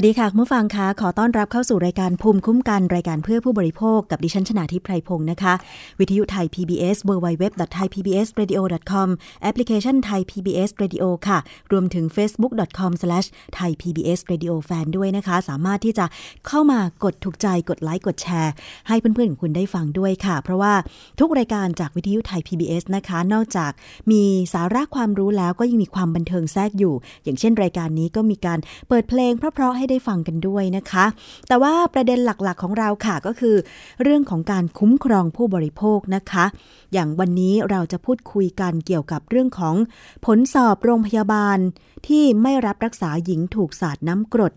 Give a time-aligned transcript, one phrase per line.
[0.00, 5.54] สวัสดีค่ะคุณผู้ฟังคะขอต้อนรับเข้าสู่รายการภูมิคุ้มกันรายการเพื่อผู้บริโภคกับดิฉันชนาทิพไพรพงศ์นะคะ
[6.00, 9.08] วิทยุไทย PBS www.thaipbsradio.com
[9.42, 11.38] แอปพลิเคชันไทย PBS Radio ค่ะ
[11.72, 16.06] รวมถึง facebook.com/thaipbsradiofan ด้วยนะคะ สามารถที่จะ
[16.46, 18.52] เข้ามากดถูกใจกดไลค์กดแชร์
[18.88, 20.74] ให้เพื่อนๆของคุณได้ฟังด้วยค่ะ เพราะว่า
[21.20, 23.70] ทุกรายการจากวิทยุไทย PBS นะคะ นอกจาก
[24.10, 24.22] มี
[24.54, 26.94] สาระความรู้แล้วก็ยังมีความบันเทิงแทรกอยู่
[27.24, 28.58] อย่างเช่น รายการนี้ก็มีการ
[28.88, 31.04] เปิดเพลงเพราะๆให้ได้ฟังกันด้วยนะคะ
[31.48, 33.56] แต่ว่าประเด็นหลักๆของเราค่ะก็คือ
[34.02, 36.44] เรื่องของการคุ้มครองผู้บริโภคนะคะ
[36.92, 39.74] อย่างวันนี้เราจะพูดคุยกันเกี่ยวกับเรื่องของ
[40.26, 41.58] ผลสอบโรงพยาบาล
[42.06, 44.52] ที่ไม่รับรักษาหญิงถูกสาดน้ำกรด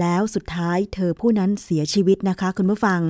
[0.00, 3.00] แล้วสุดท้ายเธอผู้นั้นเสียชีวิตนะคะ คุณผู้ฟัง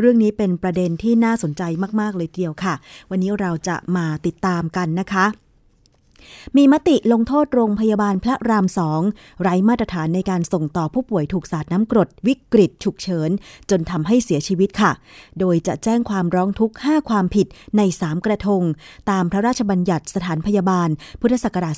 [0.00, 1.62] เรื่องนี้เป็นประเด็นที่น่าสนใจ
[2.00, 2.74] มาก ๆ เลยเดียวค่ะ
[3.10, 5.26] วันนี้เราจะมาติดตามกันนะคะ
[6.56, 9.00] มีมติลงโทษโรงพยาบาลพระรามสอง
[9.42, 13.30] ไร้มาตรฐานในการส่งต่อผู้ป่วยถูกสาดน้ำกรดวิกฤตฉุกเฉิน
[13.70, 14.92] จนทำให้เสียชีวิตค่ะ
[15.40, 17.46] โดยจะแจ้งความร้องทุกข์ 5 ความผิด
[17.76, 18.62] ใน 3 กระทง
[19.10, 20.88] ตามพระราชบัญญัติสถานพยาบาล
[21.20, 21.74] พุทธศักราช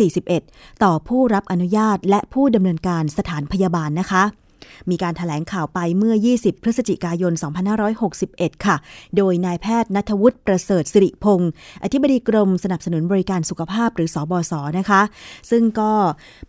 [0.00, 4.24] 2541 ต่อผู้รับอนุญาตและผู้ดำเนินการสถานพยาบาลนะคะ
[4.90, 7.32] มีการถแถลงข่าวไปเมื่อ 20 พฤศจิกายน
[7.98, 8.76] 2561 ค่ะ
[9.16, 11.50] โดยนายแพทย์นัทวุฒิประเสริฐสิริพงศ์
[11.82, 15.02] อธิบดีกรมสนับสนุนบริการสุขภาพหรือสอบศนะคะ
[15.50, 15.92] ซึ่งก็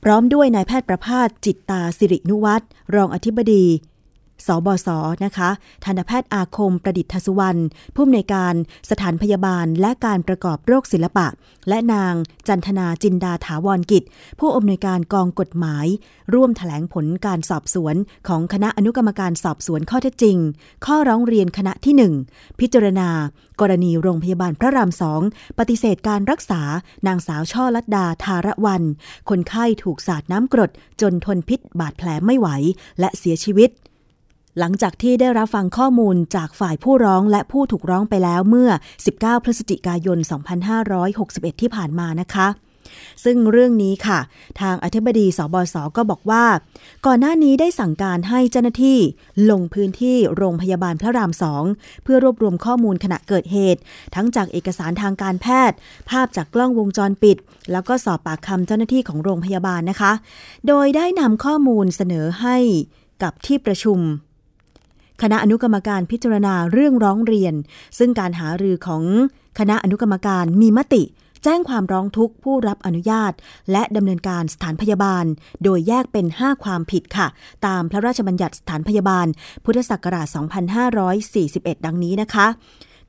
[0.04, 2.66] พร้อมด้วยนายแพทย์ประภาสจิตตาสิรินุวัตร
[2.96, 3.66] รองอธิบดี
[4.48, 4.88] สบศ
[5.26, 5.50] นะคะ
[5.84, 7.62] ทันตแพทย์อาคมประดิษฐสุวรรณ
[7.96, 8.54] ผู้อำนวยการ
[8.90, 11.28] สถานพยาบาลและการประกอบโรคศิลปะ
[11.70, 12.14] และนาง
[12.48, 14.04] จันทนาจินดาถาวรกิจ
[14.40, 15.88] ผู้อำนวยการกองกฎหมาย
[16.34, 17.96] ร่วมถแถลงผลการสอบสวน
[18.28, 20.38] ของคณะอนุกรรมการสอบสวนข้อเท็จจริง
[20.86, 23.10] ข้อร้องเรียนคณะที่ 1 พิจารณา
[23.62, 25.22] กรณีโรงพยาบาลพระรามสอง
[25.60, 26.62] ปฏิเสธการรักษา
[27.08, 28.84] นางสาวช่อลัดดาธารวัน
[29.30, 32.48] คนไข้ถูกสาดน้ำกรดจนทนพิษบาดแผลไม่ไหว
[33.00, 33.70] และเสียชีวิต
[34.60, 38.70] หลังจากที่ได้รับฟังข้อมูลจากฝ่ายผู้ร้องและผู้ถูกร้องไปแล้วเมื่อ
[39.08, 40.18] 19 พฤศจิกายน
[40.90, 42.48] 2561 ที่ผ่านมานะคะ
[43.24, 44.20] ซึ่งเรื่องนี้ค่ะ
[44.62, 46.46] ทางอธิบดีสบศก็บอกว่า
[47.06, 49.00] ก่อนหน้านี้ได้สั่งการให้เจ้าหน้าที่
[49.52, 51.64] ลงพื้นที่โรงพยาบาลพระรามสอง
[52.04, 53.80] เพื่อรวบรวมข้อมูลขณะเกิดเหตุ
[54.16, 55.78] ทั้งจากเอกสารทางการแพทย์
[56.10, 57.38] ภาพจากกล้องวงจรปิด
[57.72, 60.12] แล้วก็สอบปากคำเจ้าหน้าที่ของโรงพยาบาลนะคะ
[60.68, 62.58] โดยได้นำข้อมูลเสนอให้
[63.24, 64.00] กับที่ประชุม
[65.24, 67.54] คณะอนุกรรมการพิจารณาเรื่องร้องเรียน
[67.98, 69.04] ซึ่งการหารือของ
[69.60, 71.04] คณะอนุกรรมการมีมติ
[71.44, 73.34] แจ้งความร้องทุกข์ผู้รับอนุญาต
[73.72, 75.26] และดำเนินการสถานพยาบาล
[75.64, 77.28] โดยแยกเป็น 5 ความผิดค่ะ
[77.66, 79.28] ตามพระราชบัญญัติสถานพยาบาล
[79.66, 80.28] พุทธศักราช
[81.08, 82.48] 2541 ดังนี้นะคะ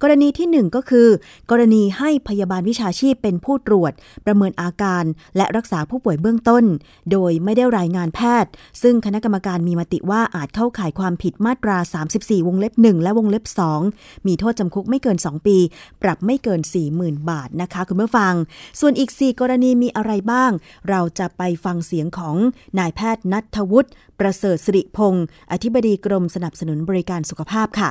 [0.06, 1.08] กรณีที่ 1 ก็คือ
[1.50, 3.92] กรณีให้พยาบาลวิชาชีพเป็นผู้ตรวจ
[4.26, 5.04] ประเมินอาการ
[5.36, 6.64] และรักษาผู้ป่วยเบื้องต้น
[7.12, 8.50] โดยไม่ได้รายงานแพทย์
[8.82, 11.78] ซึ่งคณะกรรมการมีมติว่าอาจเข้าข่ายความผิดมาตรา
[12.12, 13.44] 34 วงเล็บ 1 และวงเล็บ
[13.86, 15.56] 2 มีโทษจำคุกไม่เกิน 2 ปี
[16.02, 16.60] ปรับไม่เกิน
[16.94, 18.34] 40,000 บาทนะคะคุณผู้ฟัง
[18.80, 20.50] ส่วนอีก 4 กรณีมีอะไรบ้าง
[20.88, 22.36] เราจะไปฟังเสียงของ
[22.78, 23.90] นายแพทย์นัทวุฒิ
[24.20, 27.88] ประเสริฐสิริพงศ์อธิบดีกรมสนับสนุนบริการสุขภาพค่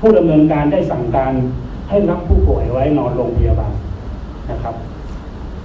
[0.00, 1.32] ผู้ดำเนินการได้สั่งการ
[1.88, 3.74] ให้รับผู้ป่วยไว้นอนโรงพยาบาล
[4.50, 4.74] นะครับ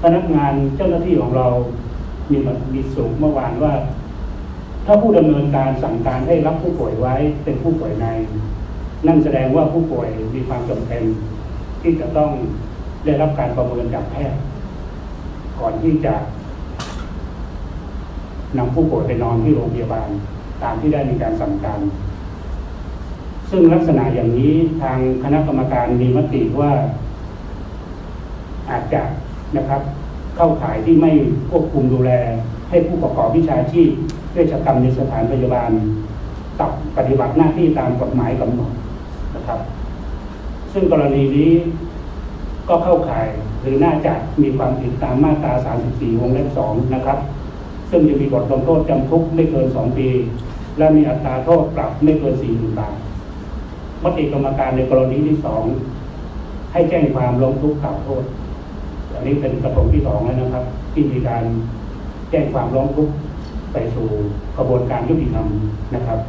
[0.03, 1.47] พนักงานเจ้าหน้าที่ของเรา
[2.31, 2.37] มี
[2.73, 3.73] มีสูงเมื่อวานว่า
[4.85, 8.05] ถ้าผู้ดำเนินการสั่งการให้รับผู้ป่วยไว้เป็นผู้ป่วยใน
[9.07, 11.03] นั่นแสดงว่าผู้ป่วยมีความจำเป็น
[11.81, 12.31] ที่จะต้อง
[13.05, 14.39] ได้รับการประเมินจากแพทย์
[15.59, 16.13] ก่อนที่จะ
[18.57, 20.09] นำผู้ป่วยไปนอนที่โรงพยาบาล
[20.63, 21.79] ตามที่ได้มีการสั่งการ
[23.49, 26.71] ซึ่งลักษณะอย่างนี้ทางคณะกรรมการมีมติว่า
[28.69, 29.01] อาจจะ
[29.57, 29.81] นะครับ
[30.35, 31.11] เข้าข่ายที่ไม่
[31.49, 32.11] ควบคุมดูแล
[32.69, 33.89] ให้ผู้ประกอบวิชาชีพ
[34.33, 35.71] เวชกรรมในสถานพยาบาล
[36.59, 38.71] ตับปฏิบัติหน้าที่ตามกฎหมายกำหนด
[39.35, 39.59] นะครับ
[40.73, 41.51] ซึ่งกรณีนี้
[42.69, 43.27] ก็เข้าข่าย
[43.61, 45.53] หรือน่าจะมีความผิดตามมาตรา
[45.87, 47.17] 34 วงเล็บ 2 นะครับ
[47.89, 50.09] ซึ่งจะมีบทลงโทษจำคุกไม่เกิน 2 ปี
[50.77, 52.93] และมีอัตราโทษปรับไม่เกิน4 0 0 0 0บาท
[54.03, 55.63] มติกรรมการในกรณีที่สอง
[56.73, 58.23] ให้แจ้งความร้องทุกข์กล่าวโทษ
[59.13, 60.63] อันนี้เป็นกระทงที่สองแล้วนะครับ
[60.93, 61.43] ที่มีการ
[62.29, 63.13] แจ้งความร้องทุกข์
[63.73, 64.07] ไปสู่
[64.57, 65.47] กระบวนการยุติธรรม
[65.95, 66.19] นะครับ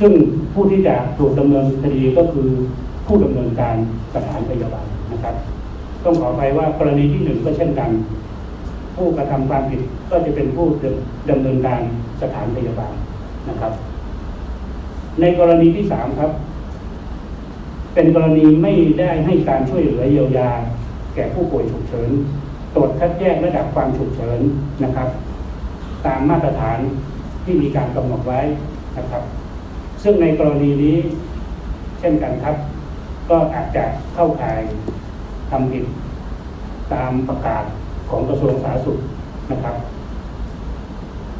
[0.00, 0.12] ซึ่ง
[0.54, 2.48] ผู้ที่จะถูกดำเนินคดีก็คือ
[3.06, 3.74] ผู้ดำเนินการ
[4.14, 5.34] สถานพยาบาลนะครับ
[6.04, 7.90] ต้องขอไปว่ากรณีที่หนึ่งก็เช่นกัน
[8.96, 9.80] ผู้กระทำความผิด
[10.10, 10.66] ก็จะเป็นผู้
[11.30, 11.80] ดำเนินการ
[12.22, 12.94] สถานพยาบาล
[13.48, 13.72] นะครับ
[15.20, 16.30] ในกรณีที่สามครับ
[17.96, 20.50] เป็นกรณีไม่ได้ให้การช่วยเหลือเยียวยา
[21.14, 22.10] แก่ผู้ป่วยฉุกเฉิน
[22.74, 24.40] ตรวจคัดแยกระดับความฉุกเฉิน
[24.84, 25.08] นะครับ
[26.06, 26.78] ตามมาตรฐาน
[27.44, 28.40] ที่มีการกำหนดไว้
[28.98, 29.22] นะครับ
[30.02, 30.96] ซึ่งในกรณีนี้
[32.00, 32.56] เช่นกันครับ
[33.30, 33.84] ก็อาจจะ
[34.14, 34.60] เข้าข่าย
[35.50, 35.84] ทำผิด
[36.92, 37.64] ตามประกาศ
[38.10, 38.98] ของกระทรวงสาธารณสุข
[39.52, 39.76] นะครับ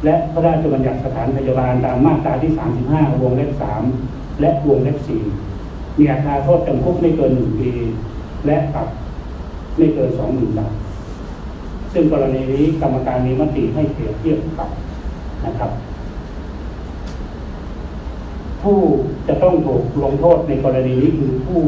[0.05, 2.51] และพระราชบัญญัติสถานพยาบาลตามมาตราที่
[2.87, 3.51] 35 วงเล็บ
[3.95, 5.46] 3 และวงเล็บ 4
[5.97, 7.71] มีอัตราโทษจำคุกไม่เกินหนึ่งปี
[8.45, 8.87] และปรับ
[9.77, 10.73] ไม่เกินสองหมื่นบาท
[11.93, 14.71] ซึ่งกรณีนี้กรรมการมีมติให้เปรียบเทียบปรับ
[15.45, 15.71] นะครับ
[18.61, 18.79] ผู้
[19.27, 21.61] จะต้องถูกลงโทษในกรณีนี้คือผู้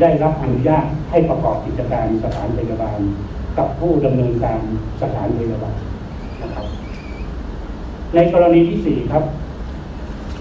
[0.00, 2.98] ได้รับอนุญาตให้ประกอบกิจการสถานพยาบาล
[3.58, 4.60] กับผู้ดำเนินการ
[5.02, 5.76] สถานพยาบาล
[6.42, 6.66] นะครับ
[8.14, 9.24] ในกรณีที่สี่ครับ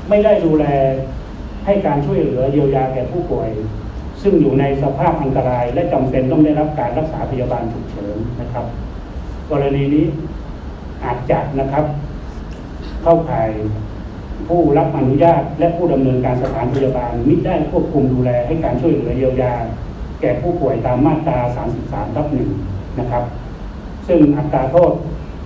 [0.10, 0.65] ไม่ได้ดูแล
[1.65, 3.50] ให้การช่วยเหลือเยียวยาแก่ผู้ป่วย
[4.22, 8.65] ซึ่งอยู่ในสภาพอันตราย และจำเป็นต้องได้รับการรักษาพยาบาลฉุกเฉินนะครับ
[9.51, 10.05] กรณีนี้
[11.03, 11.86] อาจจะนะครับ
[13.03, 13.50] เข้าข่าย
[14.48, 19.53] ผู้รับอนุญาต และผู้ดำเนินการสถานพยาบาลมิได้ควบคุมดูแลให้การช่วยเหลือเยียวยา
[20.22, 21.38] แก่ผู้ป่วยตามมาตรา
[21.77, 22.50] 33ทับหนึ่ง
[23.00, 23.24] นะครับ
[24.07, 24.91] ซึ่งอัตราโทษ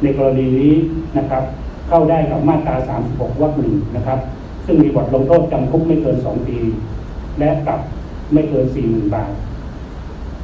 [0.01, 0.73] ในกรณีนี้
[1.17, 1.43] นะครับ
[1.89, 2.75] เข้าได้กับมาตรา
[3.09, 4.19] 36วรรคหนึ่งนะครับ
[4.71, 6.57] ซึ่งมีบทลงโทษจำคุกไม่เกิน2ปี
[7.39, 7.81] และปรับ
[8.33, 9.31] ไม่เกิน40,000บาท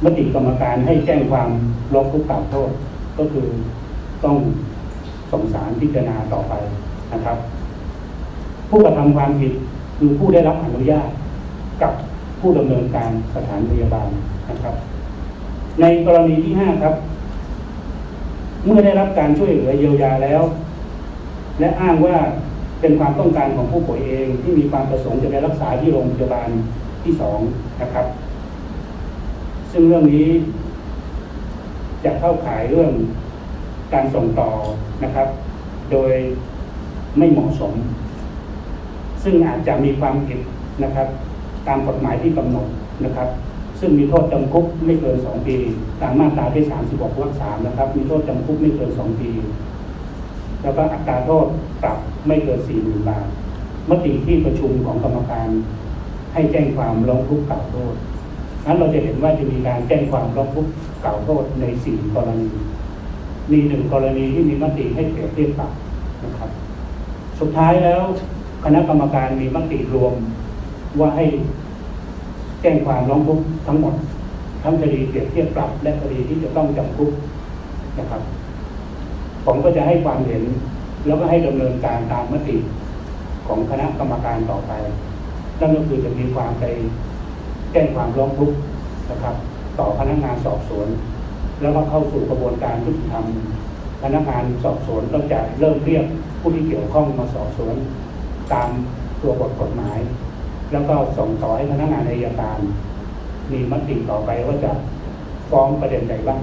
[0.04, 1.48] มติกรรมการให้แจ้งความ
[1.94, 2.70] ร้องทุกกล่าวโทษ
[3.18, 3.46] ก็คือ
[4.24, 4.36] ต้อง
[5.32, 6.52] ส่งสารพิจารณาต่อไป
[7.12, 7.36] นะครับ
[8.70, 9.52] ผู้กระทำความผิด
[9.98, 11.08] คือผู้ได้รับอนุญาต
[11.82, 11.92] กับ
[12.40, 14.08] ผู้ดำเนินการสถานพยาบาล
[14.50, 14.74] นะครับ
[15.80, 16.94] ในกรณีที่ห้าครับ
[18.64, 20.42] เมื่อได้รับการช่วยเหลือเยียวยาแล้ว
[21.60, 22.16] และอ้างว่า
[22.80, 26.48] เป็นความต้องการของผู้ป่วยเองที่มีความประสงค์จะไปรักษาที่โรงพยาบาล
[27.02, 27.38] ที่สอง
[27.82, 28.06] นะครับ
[29.72, 30.28] ซึ่งเรื่องนี้
[32.04, 32.90] จะเข้าข่ายเรื่อง
[33.94, 34.50] การส่งต่อ
[35.04, 35.28] นะครับ
[35.92, 36.12] โดย
[37.18, 37.72] ไม่เหมาะสม
[39.22, 40.40] ซึ่งอาจจะมีความผิด
[40.84, 41.08] นะครับ
[41.68, 42.66] ตามกฎหมายที่กำหนด
[43.04, 43.28] นะครับ
[43.80, 45.56] ซึ่งมีโทษจำคุกไม่เกิน 2 ปี
[46.00, 49.30] ตามมาตราที่36วรรคสามนะครับ มีโทษจำคุกไม่เกิน 2 ปี
[50.62, 51.46] แล้วก็อัตราโทษ
[51.82, 53.24] ปรับไม่เกิน40,000บาท
[53.90, 55.48] มติที่ประชุมของกรรมการ
[56.32, 57.94] ให้แจ้งความร้องทุกข์กล่าวโทษ
[58.66, 60.70] นั้นเราจะเห็นว่าจะมีการแจ้งความร้องทุกข์
[61.04, 62.48] กล่าวโทษในสี่กรณี
[63.50, 65.72] มีหนึ่งกรณีที่มีมติให้เปรียบเทียบปรับ
[66.24, 66.50] นะครับ
[67.40, 68.02] สุดท้ายแล้ว
[68.64, 70.14] คณะกรรมการมีมติรวม
[70.98, 71.24] ว่าให้
[72.62, 73.94] แจ้งความร้องทุกข์ทั้งหมด
[74.62, 77.10] ทั้งคดีเปรียบเทียบปรับและคดีที่จะต้องจำคุก
[77.98, 78.22] นะครับ
[79.46, 80.42] ผมก็จะให้ความเห็น
[81.06, 82.56] แล้วก็ให้ดำเนินการตามมติ
[83.46, 84.72] ของคณะกรรมการต่อไป
[85.60, 86.64] นั่นก็คือจะมีความไป
[87.72, 88.56] แจ้งความร้องทุกข์
[89.10, 89.34] นะครับ
[89.78, 90.88] ต่อพนักงานสอบสวน
[91.60, 93.24] แล้วก็เข้าสู่กระบวนการยุติธรรม
[94.02, 96.04] พนักงานสอบสวนก็จะเริ่มเรียก
[96.40, 97.76] ผู้ที่เกี่ยวข้องมาสอบสวน
[98.52, 98.68] ตาม
[99.22, 99.98] ตัวบทกฎหมาย
[100.72, 102.58] แล้วก็ส่งต่อให้พนักงานอายการ
[103.52, 104.72] มีมติต่อไปว่าจะ
[105.50, 106.40] ฟ้องประเด็นใดบ้าง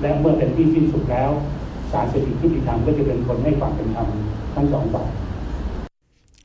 [0.00, 1.30] และเมื่อเป็นที่สิ้นสุดแล้ว
[1.92, 4.06] ศาลสิทธิยุติธรรมก็จะเป็นคนให้ความเป็นธรรม
[4.54, 5.08] ทั้งสองฝ่าย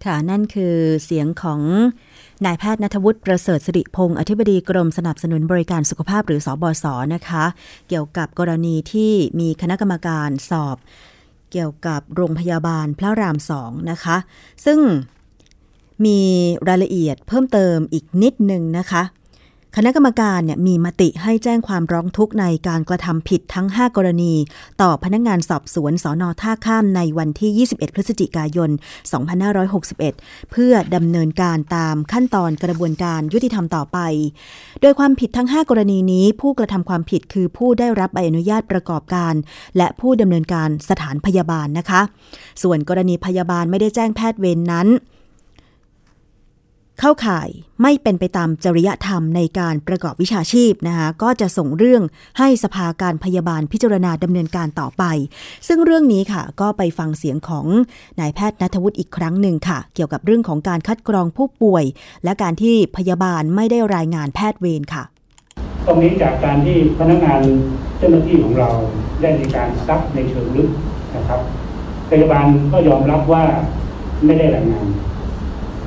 [0.05, 0.75] ค่ะนั่นคือ
[1.05, 1.61] เสียงของ
[2.45, 7.45] นายแพทย์นัทวุฒิประเสริฐสิริพงศ์อธิบดีกรมสนับสนุนบริการสุขภาพหรือสอบศนะคะ
[7.89, 10.77] เกี่ยวกับกรณีที่มีคณะกรรมการสอบ
[11.51, 14.17] เกี่ยวกับโรงพยาบาลพระรามสองนะคะ
[14.65, 14.79] ซึ่ง
[16.05, 16.19] มี
[16.67, 19.03] รายละเอียดเพิ่มเติมอีกนิดหนึ่งนะคะ
[19.77, 24.33] คณะกรรมการเนี่ยมีมติให้แจ้งความร้องทุกข์ในการกระทำผิดทั้ง 5 กรณี
[24.81, 28.69] ต่อพนักงานสอบสวนสอนอท่าข้ามในวันที่ 21 พฤศจิกายน
[29.61, 33.99] 2561 เพื่อดำเนินการตามขั้นตอนกระบวนการยุติธรรมต่อไป
[34.81, 39.33] โดยความผิดทั้ง 5 กรณีนี้ผู้กระทำความผิดคือผู้ได้รับใบอนุญาตประกอบการ
[39.77, 42.01] และผู้ดำเนินการสถานพยาบาลนะคะ
[42.63, 44.89] ส่วนกรณีพยาบาลไม่ได้แจ้งแพทย์เวรนนั้น
[47.07, 47.49] เข้าข่าย
[47.81, 52.03] ไม่เป็นไปตามจริยธรรมในการประกอบวิชาชีพนะคะก็จะส่งเรื่อง
[52.39, 55.03] ให้สภาการพยาบาลพิจารณาดำเนินการต่อไป
[55.67, 57.65] ซึ่งเรื่องนี้ค่ะ ก็ไปฟังเสียงของ
[58.19, 61.83] นายแพทย์นัทวุฒิอีกครั้งหนึ่งค่ะ เกี่ยวกับเรื่องของการคัดกรองผู้ป่วย
[62.23, 65.03] และการที่พยาบาลไม่ได้รายงานแพทย์เวรค่ะ
[65.85, 67.41] ตรงนี้จากการที่พนักงาน
[67.97, 68.69] เจ้าหน้าที่ของเรา
[69.21, 70.69] ได้มีการซักในเชิงลึก
[71.15, 71.39] นะครับ
[72.09, 73.43] พยาบาลก็ยอมรับว่า
[74.25, 74.85] ไม่ได้รายงาน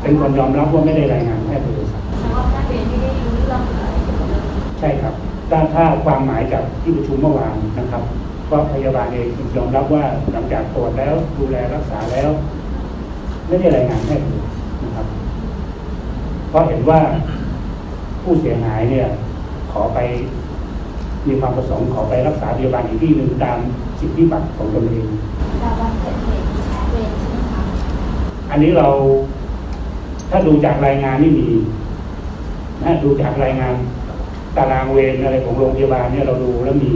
[0.02, 5.14] เป็นคนยอมรับว่าไม่ได้รายงานแพทย์บริษัทแล้วก็แพทย์เวรไม่ได้รู้เรื่องอะไรเกี่ยวกับเรื่องนี้ใช่ครับ
[5.50, 8.02] ถ้าถ้าความหมายจากที่ประชุมเมื่อวานนะครับ
[8.50, 12.30] ก็พยาบาลเองยอมรับว่าหลังจากตรวจแล้วดูแลรักษาแล้ว
[13.46, 14.42] ไม่ได้รายงานแพทย์เลย
[14.84, 15.06] นะครับ
[16.48, 17.00] เพราะเห็นว่า
[18.22, 19.06] ผู้เสียหายเนี่ย
[19.72, 19.98] ขอไป
[21.26, 23.58] มีความประสงค์ขอไปรักษาพยาบาลอีกที่หนึ่งตาม
[24.00, 25.06] สิทธิบัตรของตนเอง
[25.60, 27.62] แต่วันเกิดเหตุมีแพทย์เวรใช่ไหมคะ
[28.50, 28.88] อันนี้เรา
[30.30, 31.48] ถ้าดูจากรายงานนี่มี
[32.82, 33.74] นะดูจากรายงาน
[34.56, 36.90] ตารางเวรอะไรของโรงพยาบาลเนี่ยเราดูแล้วมี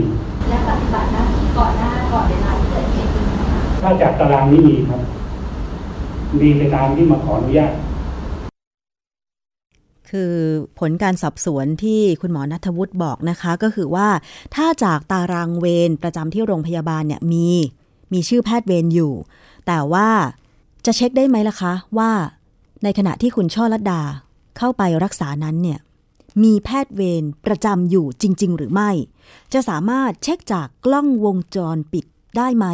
[0.49, 5.01] และปฏิบัติหน้าที่ก่อนหน้าก่อนเวลาที่เกิดเหตุจริงไหมคะถ้าจากตารางนี้มีครับ
[6.41, 7.73] มีไปตามที่มาขออนุญาต
[10.09, 10.33] คือ
[10.79, 14.07] ผลการสอบสวนที่คุณหมอนัทวุฒิบอกนะคะ ก็คือว่า
[14.55, 17.49] ถ้าจากตารางเวรประจำที่โรงพยาบาลเนี่ยมี
[18.13, 19.13] มีชื่อแพทย์เวรอยู่
[19.67, 20.07] แต่ว่า
[20.85, 22.11] จะเช็คได้ไหมล่ะคะ ว่า
[22.83, 24.01] ในขณะที่คุณช่อลัดดา
[24.57, 25.79] เข้าไปรักษานั้นเนี่ย
[26.43, 28.91] มีแพทย์เวรประจำอยู่จริง ๆ หรือไม่
[29.53, 32.05] จะสามารถเช็คจากกล้องวงจรปิด
[32.37, 32.65] ได้ไหม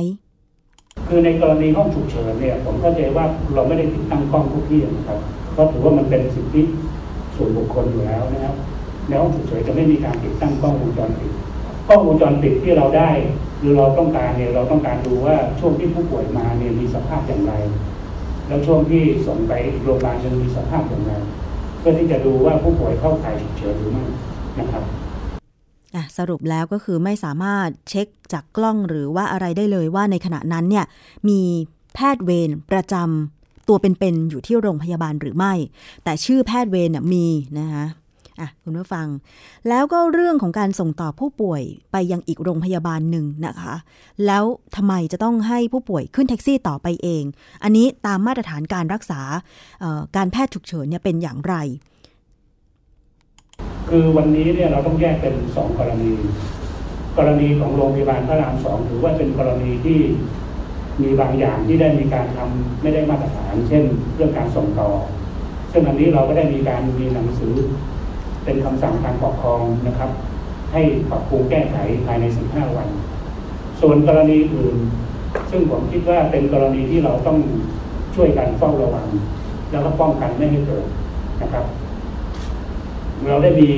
[1.08, 5.20] คือในกรณีห้องฉุกเฉินเนี่ยผมเข้าใจว่าเราไม่ได้ติดตั้งกล้องทุกที่นะครับ
[5.54, 6.62] เพราะถือว่ามันเป็นสิทธิ
[7.36, 8.56] ส่วนบุคคลอยู่แล้วนะครับ
[9.08, 11.32] ในห้องฉุกเฉินจะไม่มีการติดตั้งกล้องวงจรปิด
[11.88, 13.10] กล้องวงจรปิดที่เราได้
[13.60, 17.54] หรือเราต้องการเนี่ยเราต้องการดูว่าช่วงที่ผู้ป่วยมาเนี่ยมีสภาพอย่างไร
[18.50, 19.54] แล้วช่วงที่ส่งไป
[19.84, 21.12] โรงพยาบาลจะมีสภาพอย่างไร
[21.80, 24.06] เพื่อที่จะดูว่าผู้ป่วยเข้าข่ายฉุกเฉินหรือไม่
[24.60, 24.84] นะครับ
[26.18, 30.86] สรุปแล้วก็คือไม่สามารถเช็คจากกล้องหรือว่าอะไรได้เลยว่าในขณะนั้นเนี่ย
[31.30, 31.42] มี
[31.94, 35.54] แพทย์เวรประจำตัวเป็นๆอยู่ที่โรงพยาบาลหรือไม่
[36.04, 37.28] แต่ชื่อแพทย์เวรมี
[37.60, 37.86] นะคะ
[38.42, 39.08] อะคุณผู้ฟัง
[39.70, 43.76] แล้วก็เรื่องของการส่งต่อผู้ป่วยไปยังอีกโรงพยาบาลหนึ่งนะคะ
[44.26, 44.44] แล้ว
[44.76, 47.24] ทำไมจะต้องให้ผู้ป่วยขึ้นแท็กซี่ต่อไปเอง
[47.64, 49.22] อันนี้ตามมาตรฐานการรักษา
[50.16, 51.56] การแพทย์ฉุกเฉินเนี่ยเป็นอย่างไร
[53.90, 56.12] คือวันนี้เนี่ยเราต้องแยกเป็นสองกรณี
[57.18, 60.00] กรณีของโรงพยาบาลพระรามสองถือว่าเป็นกรณีที่
[61.02, 63.84] มีบางอย่างที่ได้มีการทำไม่ได้มาตรฐาน เช่น
[64.16, 64.90] เรื่องการส่งต่อ
[65.72, 67.54] ซึ่งอันนี้เราก็ได้มีการมีหนังสือ
[68.44, 70.10] เป็นคำสั่งการปกครองนะครับ
[70.72, 72.88] ให้ปรับปรุงแก้ไขภายใน 15 วัน
[73.82, 74.76] ส่วนกรณีอื่น
[75.52, 77.38] ซึ่งผมคิดว่าเป็นกรณีที่เราต้อง
[78.16, 79.08] ช่วยกันเฝ้าระวัง
[79.72, 80.86] แล้วก็ป้องกันไม่ให้เกิด
[81.42, 81.66] นะครับ
[83.28, 83.70] เราได้มี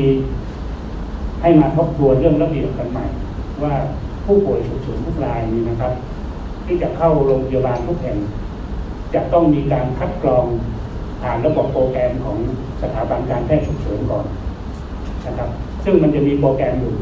[1.41, 3.05] ให้มาทบทวนเรื่องระเบียบกันใหม่
[3.63, 3.73] ว่า
[4.25, 5.93] ผู้ป่วยฉุกเฉินทุกรายนี้นะครับ
[6.65, 8.17] ที่จะเข้าโรงพยาบาลทุกแห่ง
[9.13, 10.45] จะต้องมีการคัดกรอง
[11.21, 12.37] ผ่านระบบโปรแกรมของ
[12.81, 14.25] สถาบันการแพทย์ฉุกเฉินก่อน
[15.27, 15.49] นะครับ
[15.83, 16.93] ซึ่งมันจะมีโปรแกรมอยู่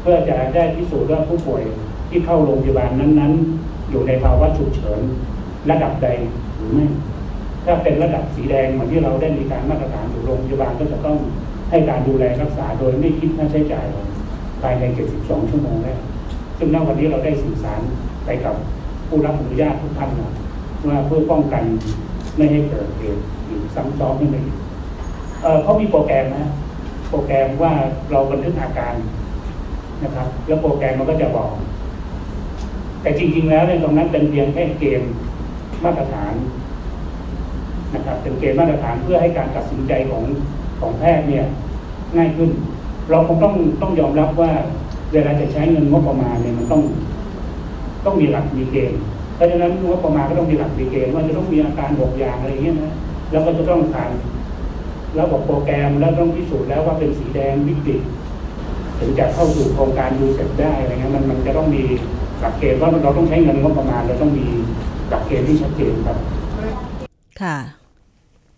[0.00, 1.62] เพื่อจะได้พิสูจน์ว่าผู้ป่วย
[2.08, 5.00] ที่เข้าโรงพยาบาลนั้น ๆ อยู่ในภาวะฉุกเฉิน
[5.70, 6.08] ระดับใด
[6.56, 6.86] หรือไม่
[7.64, 11.18] ถ้าเป็นระดับสีแดงเหมือนที่เราได้มีการมาตรฐานอยู่โรงพยาบาลก็จะต้อง
[11.70, 13.86] ให้การดูแลรักษาโดยไม่คิดค่าใช้จ่าย
[14.62, 14.84] ภายใน
[15.18, 15.98] 72 ชั่วโมงแรก
[16.58, 17.80] ซึ่งณวันนี้เราได้สื่อสาร
[18.24, 18.54] ไปกับ
[19.08, 20.32] ผู้รับอนุญาตทุกท่านนะ
[20.88, 21.62] ว่าเพื่อป้องกัน
[22.36, 24.56] ไม่ให้เกิดเหตุหรือซ้ำซ้อนขึ้นไปอีก
[25.42, 26.46] เอ่อเขามีโปรแกรมนะ
[27.08, 27.72] โปรแกรมว่า
[28.10, 28.94] เราบันทึกอาการ
[30.04, 31.50] นะครับ แล้วโปรแกรมมันก็จะบอก
[33.02, 35.12] แต่จริง ๆ แล้วในยตรงนั้นเป็นเพียงแค่เกณฑ์
[35.84, 36.34] มาตรฐาน
[37.94, 40.22] นะครับ เป็นเกณฑ์มาตรฐานเพื่อให้การตัดสินใจของ
[40.80, 41.44] ของแพทย์เนี่ย
[42.16, 42.50] ง่ายขึ้น
[43.10, 44.50] เราคงต้องต้องยอมรับว่า
[45.12, 46.82] เวลาจะใช้เงินงบประมาณเนี่ยมันต้อง
[48.04, 49.00] ต้องมีหลักมีเกณฑ์
[49.34, 52.94] เพราะฉะนั้นงบประมาณก็ต้องมีหลักมีเกณฑ์ว่าจะต้องมีอาการหกอย่างอะไรเงี้ยนะ
[53.30, 54.04] แล้วก็จะต้องผ่า
[55.16, 58.00] นระบบโปรแกรมแล้วต้องพิสูจน์แล้วว่าเป็นสีแดงวิกฤต
[58.98, 61.82] ถึงจะเข้าสู่โครงการยูเซฟได้อะไรเงี้ยมันมันจะต้องมี
[62.40, 64.46] หลักเกณฑ์ว่าเราต้องใช้เงินงบประมาณเราต้องมี
[65.08, 66.16] หลักเกณฑ์ที่ชัดเจนครับ
[67.42, 67.56] ค่ะ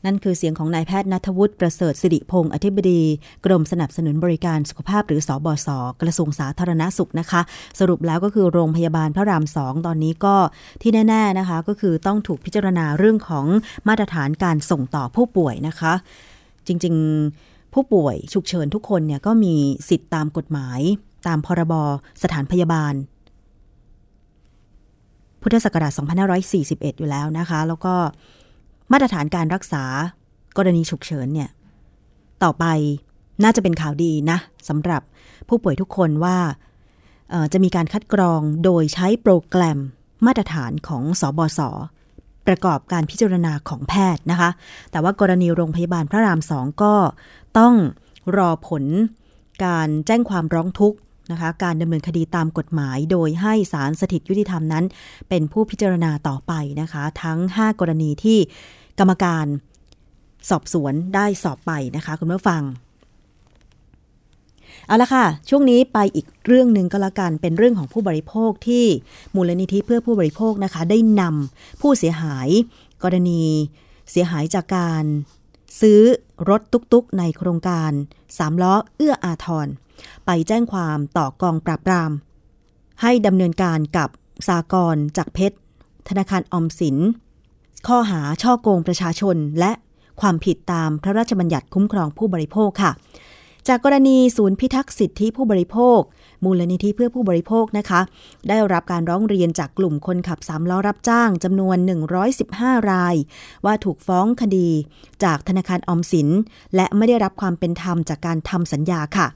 [0.07, 3.03] นั่นคือเสียงของนายแพทย์นัทวุฒิประเสริฐสิริพงศ์อธิบดี
[3.47, 5.69] กรมสนับสนุนบริการสุขภาพหรือสอบศ
[6.03, 7.41] กระทรวงสาธารณสุขนะคะ
[7.79, 10.37] สรุปแล้วก็คือโรงพยาบาลพระรามสองตอนนี้ก็
[10.83, 13.47] ที่แน่ ๆนะคะ ก็คือต้องถูกพิจารณาเรื่องของ
[13.89, 15.93] มาตรฐานการส่งต่อผู้ป่วยนะคะ
[16.69, 16.95] จริง
[17.35, 19.55] ๆ ผู้ป่วยฉุกเฉินทุกคนเนี่ยก็มี
[19.89, 20.81] สิทธิ์ตามกฎหมาย
[21.27, 21.75] ตามพรบ
[22.23, 22.95] สถานพยาบาล
[25.43, 25.93] พุทธศักราช
[26.41, 27.95] 2541 อยู่แล้วนะคะ แล้วก็
[28.93, 29.85] มาตรฐานการรักษา
[30.57, 31.51] กรณีฉุกเฉินเนี่ย
[32.43, 32.65] ต่อไป
[33.45, 35.03] น่าจะเป็นข่าวดีนะสำหรับ
[35.49, 36.39] ผู้ป่วยทุกคนว่า
[37.53, 39.79] จะมีการคัดกรองโดยใช้โปรแกรม
[40.27, 41.61] มาตรฐานของสอบศ
[42.49, 44.51] ประกอบการพิจารณาของแพทย์นะคะ
[44.91, 46.95] แต่ว่ากรณีโรงพยาบาลพระรามสองก็
[47.59, 47.75] ต้อง
[48.37, 48.85] รอผล
[49.65, 50.99] การแจ้งความร้องทุกข์
[51.31, 54.85] นะคะการดำเนินคดีตามกฎหมายโดยให้ศาลสถิตยุติธรรมนั้น
[55.29, 58.39] เป็นผู้พิจารณาต่อไปนะคะ ทั้ง 5 กรณีที่
[58.99, 59.47] กรรมการ
[60.51, 62.63] สอบสวนได้สอบไปนะคะ คุณผู้ฟัง
[64.89, 68.85] เอาละค่ะ ช่วงนี้ไปอีกเรื่องหนึ่งก็แล้วกัน เป็นเรื่องของผู้บริโภคที่
[69.35, 72.49] มูลนิธิเพื่อผู้บริโภคนะคะ ได้นำผู้เสียหาย
[73.03, 73.43] กรณี
[74.11, 75.05] เสียหายจากการ
[75.81, 76.01] ซื้อ
[76.49, 76.61] รถ
[76.93, 77.93] ตุกๆในโครงการ
[78.39, 79.69] สามล้อเอื้ออาทร
[80.27, 82.11] ไปแจ้งความต่อกองปราบปราม
[83.03, 84.09] ให้ดำเนินการกับ
[84.49, 85.57] สากรจากเพชร
[86.09, 86.97] ธนาคารออมสิน
[87.87, 89.73] ข้อหาช่อโกงประชาชนและ
[90.21, 92.93] ความผิดตามพระราชบัญญัติคุ้มครองผู้บริโภคค่ะ
[93.69, 96.01] จากกรณีศูนย์พิทักษ์สิทธิผู้บริโภค
[96.45, 98.01] มูลนิธิเพื่อผู้บริโภคนะคะ
[98.49, 101.77] ได้รับการร้องเรียนจากกลุ่มคนขับสามล้อรับจ้างจำนวน
[102.35, 103.15] 115 ราย
[103.65, 104.69] ว่าถูกฟ้องคดี
[105.25, 106.29] จากธนาคารออมสิน
[106.77, 109.27] และไม่ได้รับความเป็นธรรมจากการทำสัญญาค่ะ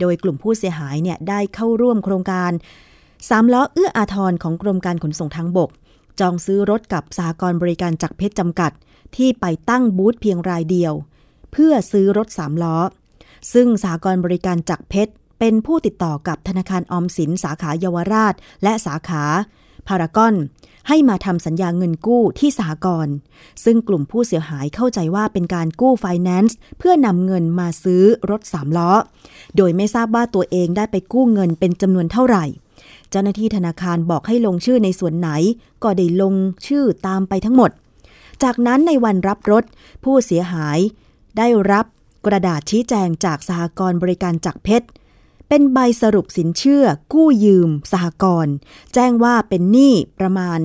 [0.00, 2.52] โดยกลุ่มผู้เสียหายเนี่ยได้เข้าร่วมโครงการ
[3.28, 5.70] สามล้อเอื้ออาทรของกรมการขนส่งทางบก
[6.20, 8.72] จองซื้อรถกับสหกรบริการจักเพชรจำกัด
[9.16, 10.92] ที่ไปตั้งบูธเพียงรายเดียว
[11.52, 12.78] เพื่อซื้อรถสามล้อ
[13.52, 19.24] ซึ่งสหกรบริการจักเพชร เป็นผู้ติดต่อกับธนาคารออมสินสาขาเยาวราช และสาขา
[19.88, 20.34] พารากอน
[20.88, 23.14] ให้มาทำสัญญาเงินกู้ที่สหกรณ์
[23.64, 28.92] ซึ่งกลุ่มผู้เสียหายเข้าใจว่าเป็นการกู้ไฟแนนซ์เพื่อนำเงินมาซื้อรถสามล้อ
[29.56, 32.44] โดยไม่ทราบว่าตัวเองได้ไปกู้เงินเป็นจำนวนเท่าไหร่
[33.10, 35.30] เจ้าหน้าที่ธนาคารบอกให้ลงชื่อในส่วนไหน
[35.82, 36.34] ก็ได้ลง
[36.66, 37.70] ชื่อตามไปทั้งหมด
[38.42, 39.64] จากนั้นในวันรับรถ
[40.04, 40.78] ผู้เสียหาย
[41.38, 41.86] ได้รับ
[42.28, 44.86] กระดาษชี้แจงจากสหกรณ์บริการจักรเพชร
[45.48, 48.54] เป็นใบสรุปสินเชื่อ กู้ยืม สหกรณ์
[48.94, 50.60] แจ้งว่าเป็นหนี้ประมาณ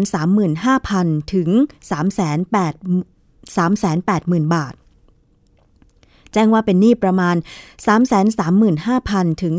[0.00, 1.50] 335,000 ถึง
[1.90, 4.74] 380,000 บาท
[6.32, 7.36] แจ้งว่าเป็นหนี้ประมาณ
[8.58, 9.54] 335,000 ถึง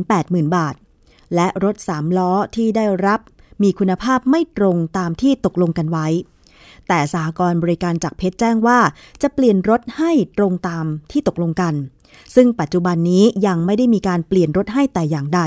[0.00, 0.74] 380,000 บาท
[1.34, 3.20] และรถสามล้อที่ได้รับ
[3.62, 6.06] มีคุณภาพไม่ตรงตามที่ตกลงกันไว้
[6.88, 8.78] แต่สหกรณ์บริการจากเพชรแจ้งว่า
[9.22, 11.74] จะเปลี่ยนรถให้ตรงตามที่ตกลงกัน
[12.34, 15.40] ซึ่งปัจจุบันนี้ยังไม่ได้มีการเปลี่ยนรถให้แต่อย่างใด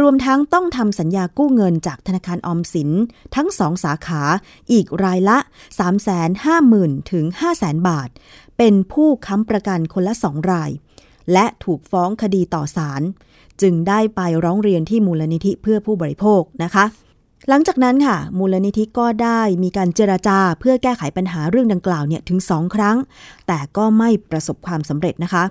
[0.00, 2.90] รวมทั้งต้องทำสัญญากู้เงินจากธนาคารออมสิน
[3.36, 4.22] ทั้งสองสาขา
[4.72, 5.38] อีกรายละ
[6.24, 7.24] 350,000ถึง
[7.56, 8.08] 500,000 บาท
[8.58, 10.70] เป็นผู้ค้ำประกันคนละสองราย
[11.32, 13.02] และถูกฟ้องคดีต่อศาล
[13.62, 16.84] จึงได้ไปร้องเรียนที่มูลนิธิเพื่อผู้บริโภคนะคะ
[17.48, 22.96] หลังจากนั้นค่ะ มูลนิธิก็ได้มีการเจราจาเพื่อแก้ไขปัญหาเรื่องดังกล่าวเนี่ยถึงสองครั้ง
[23.46, 25.44] แต่ก็ไม่ประสบความสำเร็จนะคะ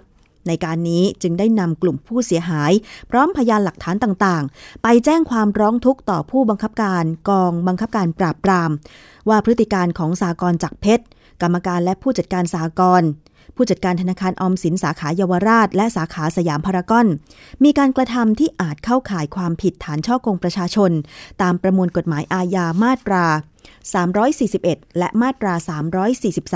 [0.48, 2.72] ในการนี้จึงได้นำกลุ่มผู้เสียหาย
[3.12, 8.70] พร้อมพยานหลักฐานต่างๆ ไปแจ้งความร้องทุกข์ต่อผู้บังคับการกองบังคับการปราบปราม
[9.30, 11.04] ว่าพฤติการของสากรจักเพชร
[11.42, 13.02] กรรมการและผู้จัดการสากร
[13.56, 17.08] ผู้จัดการธนาคารออมสินสาขาเยาวราช และสาขาสยามพารากอน
[17.64, 20.92] มีการกระทำที่อาจเข้าข่ายความผิดฐานช่อกงประชาชน
[21.42, 23.26] ตามประมวลกฎหมายอาญามาตรา
[24.14, 25.54] 341 และมาตรา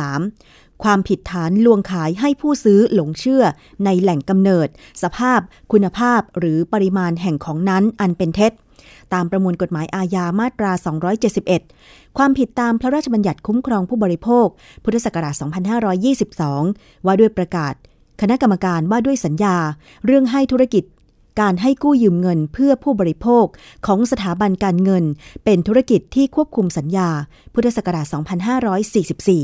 [0.10, 3.44] 343ความผิดฐานลวงขายให้ผู้ซื้อหลงเชื่อ
[3.86, 4.68] ในแหล่งกำเนิด
[5.04, 5.40] สภาพ
[5.72, 8.52] คุณภาพหรือปริมาณแห่งของนั้นอันเป็นเท็จ
[9.14, 10.72] ตามประมวลกฎหมายอาญามาตรา
[11.44, 14.48] 271 ความผิดตามพระราชบัญญัติคุ้มครองผู้บริโภค
[14.84, 15.34] พุทธศักราช
[16.40, 17.74] 2522 ว่าด้วยประกาศ
[18.22, 19.56] คณะกรรมการว่าด้วยสัญญา
[20.06, 20.84] เรื่องให้ธุรกิจ
[21.42, 23.46] การให้กู้ยืมเงินเพื่อผู้บริโภค
[23.88, 25.04] ของสถาบันการเงิน
[25.46, 27.10] เป็นธุรกิจที่ควบคุมสัญญา
[27.54, 28.06] พุทธศักราช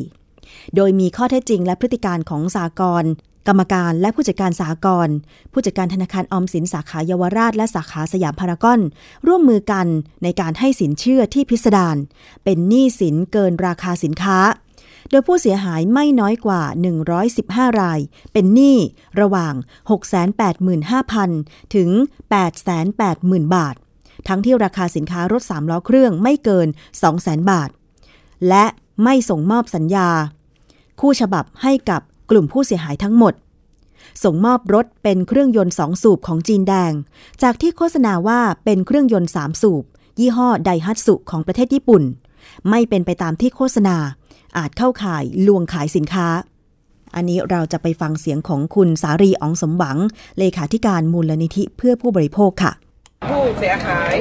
[0.10, 3.06] 2544 โดยมีข้อเท็จจริงและพฤติการของสากล
[3.48, 5.10] กรรมการและผู้จัดการสากล
[5.52, 8.80] ผู้จัดการธนาคารออมสินสาขาเยาวราช และสาขาสยามพารากอน
[9.28, 9.88] ร่วมมือกัน
[10.24, 11.98] ในการให้สินเชื่อที่พิสดาร
[12.44, 14.38] เป็นหนี้สินเกินราคาสินค้า
[15.10, 16.62] โดยผู้เสียหายไม่น้อยกว่า
[17.22, 18.00] 115 ราย
[18.34, 18.78] เป็นหนี้
[19.22, 19.54] ระหว่าง
[20.84, 21.90] 685,000 ถึง
[22.74, 23.76] 880,000 บาท
[24.28, 26.68] ทั้งที่ราคาสินค้ารถ3ล้อเครื่องไม่เกิน
[27.10, 27.70] 200,000 บาท
[28.48, 28.66] และ
[29.04, 30.10] ไม่ส่งมอบสัญญา
[31.00, 33.34] คู่ฉบับให้กับ กลุ่มผู้เสียหายทั้งหมด
[34.24, 36.94] ส่งมอบรถเป็นเครื่องยนต์2สูบของจีนแดง
[37.44, 39.84] จากที่โฆษณาว่าเป็นเครื่องยนต์3สูบ
[40.20, 42.04] ยี่ห้อไดฮัตสุของประเทศญี่ปุ่น
[42.70, 43.98] ไม่เป็นไปตามที่โฆษณา
[44.58, 46.28] อาจเข้าข่ายลวงขายสินค้า
[47.16, 49.98] อันนี้เราจะไปฟังเสียงของคุณสารีอองสมหวัง
[50.40, 52.72] เลขาธิการมูลนิธิเพื่อผู้บริโภคค่ะ
[53.30, 54.14] ผู้เสียหาย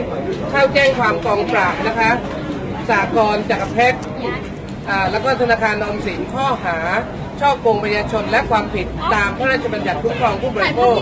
[0.50, 2.10] เข้าแจ้งความกองปราบนะคะ
[2.90, 3.98] สากลจักรเพชร
[4.88, 6.78] อ่าแล้วก็ธนาคารออมสินข้อหา
[7.40, 10.98] ช่อโกงประชาชนและความผิดตามพระราชบัญญัติคุ้มครองผู้บริโภค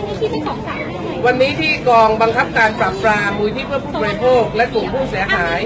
[1.27, 5.61] วันนี้ที่กองบังคับการปราบปรามมูลที่เพื่อผู้บริโภค และกลุ่มผู้เสียหาย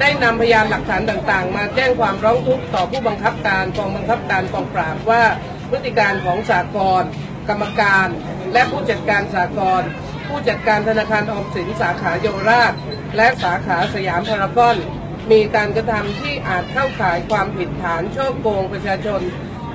[0.00, 5.22] ได้นำพยานหลักฐานต่างๆ มาแจ้งความร้องทุกข์ต่อผู้บังคับการกองบังคับการกองปราบว่า
[5.70, 7.02] พฤติการของสากล
[7.48, 8.06] กรรมการ
[8.52, 9.82] และผู้จัดการสากล
[10.28, 12.72] ผู้จัดการธนาคารออมสินสาขาเยาวราช
[13.16, 14.76] และสาขาสยามพารากอน
[15.30, 19.20] มีการกระทำที่อาจเข้าข่ายความผิดฐานช่อโกงประชาชน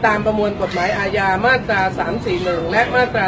[0.06, 1.82] ตามประมวลกฎหมายอาญามาตรา
[2.28, 3.28] 341 และมาตรา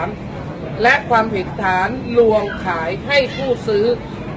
[0.00, 3.84] 343 และความผิดฐานลวงขายให้ผู้ซื้อ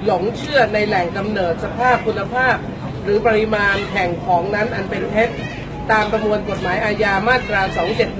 [0.04, 2.56] หลงเชื่อในแหล่งกำเนิดสภาพคุณภาพ
[3.04, 5.28] หรือปริมาณแห่งของนั้นอันเป็นเท็จ
[5.90, 7.60] ตามประมวลกฎหมายอาญามาตรา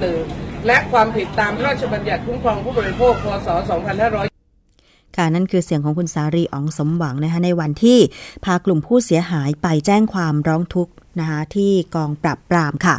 [0.05, 3.49] 271 และความผิดตามพระราชบัญญัติคุ้มครองผู้บริโภค พศ
[4.13, 7.99] 2500ค่ะนั่นคือเสียงของคุณสารีอ๋องสมหวังนะคะในวันที่
[8.45, 12.97] พากลุ่มผู้เสียหายไปแจ้งความร้องทุกข์นะคะที่กองปราบปรามค่ะ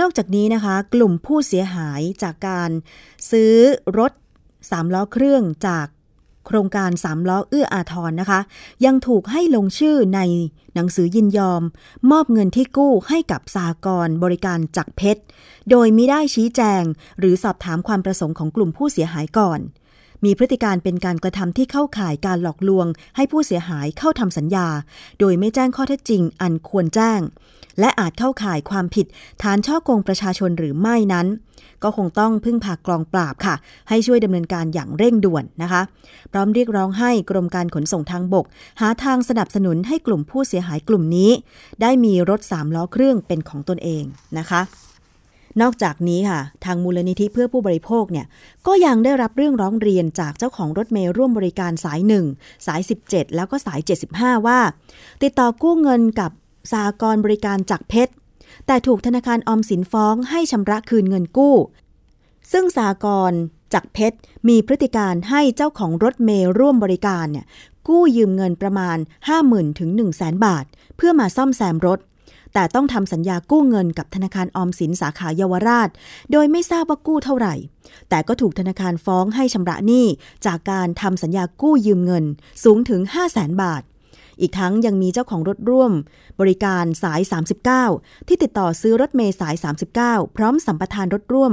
[0.00, 2.70] นอกจากนี้นะคะ กลุ่มผู้เสียหายจากการ
[3.30, 3.54] ซื้อ
[3.98, 4.12] รถ
[4.70, 5.86] สามล้อเครื่องจาก
[6.46, 8.40] โครงการสามล้อเอื้ออาทรนะคะ
[8.84, 10.20] ยังถูกให้ลงชื่อใน
[10.74, 11.62] หนังสือยินยอม
[12.10, 15.22] มอบเงินที่กู้ให้กับสหกรบริการจักเพชร
[15.70, 16.82] โดยไม่ได้ชี้แจง
[17.18, 19.60] หรือสอบถามความประสงค์ของกลุ่มผู้เสียหายก่อน
[20.24, 24.68] มีพฤติการเป็นการกระทำที่เข้าข่ายการหลอกลวง ให้ผู้เสียหายเข้าทำสัญญา
[25.20, 27.20] โดยไม่แจ้งข้อเท็จจริงอันควรแจ้ง
[27.80, 29.06] และอาจเข้าข่ายความผิด
[29.42, 31.26] ฐานช่อกงประชาชนหรือไม่นั้น
[31.82, 33.54] ก็คงต้องพึ่งพากองปราบค่ะ
[33.88, 35.82] ให้ช่วยดำเนินการอย่างเร่งด่วนนะคะ
[36.32, 38.44] พร้อมเรียกร้องให้กรมการขนส่งทางบก
[38.80, 41.30] หาทางสนับสนุนให้กลุ่มผู้เสียหายกลุ่มนี้
[41.82, 44.04] ได้มีรถสามล้อเครื่องเป็นของตนเอง
[44.38, 44.62] นะคะ
[45.62, 48.26] นอกจากนี้ค่ะ ทางมูลนิธิเพื่อผู้บริโภคเนี่ย
[48.66, 52.00] ก็ยังได้รับเรื่องร้องเรียนจากเจ้าของรถเมล์ร่วมบริการสาย
[52.32, 53.80] 1 สาย 17 แล้วก็สาย
[54.14, 54.58] 75 ว่า
[55.22, 56.30] ติดต่อกู้เงินกับ
[56.70, 58.12] สหกรณ์บริการจากเพชร
[58.66, 61.56] แต่ถูกธนาคารออมสินฟ้องให้ชำระคืนเงินกู้
[62.52, 63.40] ซึ่งสหกรณ์
[63.74, 67.46] จากเพชรมีพฤติการให้เจ้าของรถเมล์ร่วมบริการเนี่ย
[67.88, 68.98] กู้ยืมเงินประมาณ
[69.38, 70.64] 50,000ถึง1 0 0 0 0 0บาท
[70.96, 71.98] เพื่อมาซ่อมแซมรถ
[72.54, 75.88] แต่ต้องทำสัญญากู้เงินกับธนาคารออมสินสาขาเยาวราช
[76.32, 77.54] โดยไม่ทราบว่ากู้เท่าไหร่
[78.08, 80.06] แต่ก็ถูกธนาคารฟ้องให้ชำระหนี้
[80.46, 82.24] จากการทำสัญญากู้ยืมเงิน
[82.64, 83.82] สูงถึง 5 0 0 0 0 0 บาท
[84.42, 85.92] อีกทั้งยังมีเจ้าของรถร่วม
[86.40, 87.20] บริการสาย
[87.74, 89.54] 39 ที่ติดต่อซื้อรถเมย์สาย
[89.94, 91.52] 39 พร้อมสัมปทานรถร่วม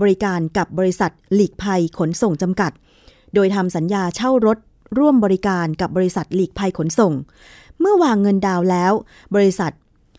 [0.00, 2.72] บริการกับบริษัทหลีกภัยขนส่งจำกัด
[3.34, 4.58] โดยทำสัญญาเช่ารถ
[4.98, 7.12] ร่วมบริการกับบริษัทหลีกภัยขนส่ง
[7.80, 8.92] เมื่อวางเงินดาวแล้ว
[9.34, 9.72] บริษัท